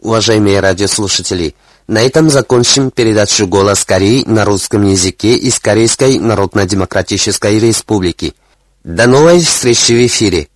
Уважаемые 0.00 0.60
радиослушатели, 0.60 1.54
на 1.88 2.02
этом 2.02 2.30
закончим 2.30 2.90
передачу 2.90 3.46
«Голос 3.46 3.84
Кореи» 3.84 4.22
на 4.26 4.44
русском 4.44 4.86
языке 4.86 5.34
из 5.34 5.58
Корейской 5.58 6.18
Народно-Демократической 6.18 7.58
Республики. 7.58 8.34
До 8.84 9.06
новой 9.06 9.40
встречи 9.40 9.92
в 9.92 10.06
эфире! 10.06 10.48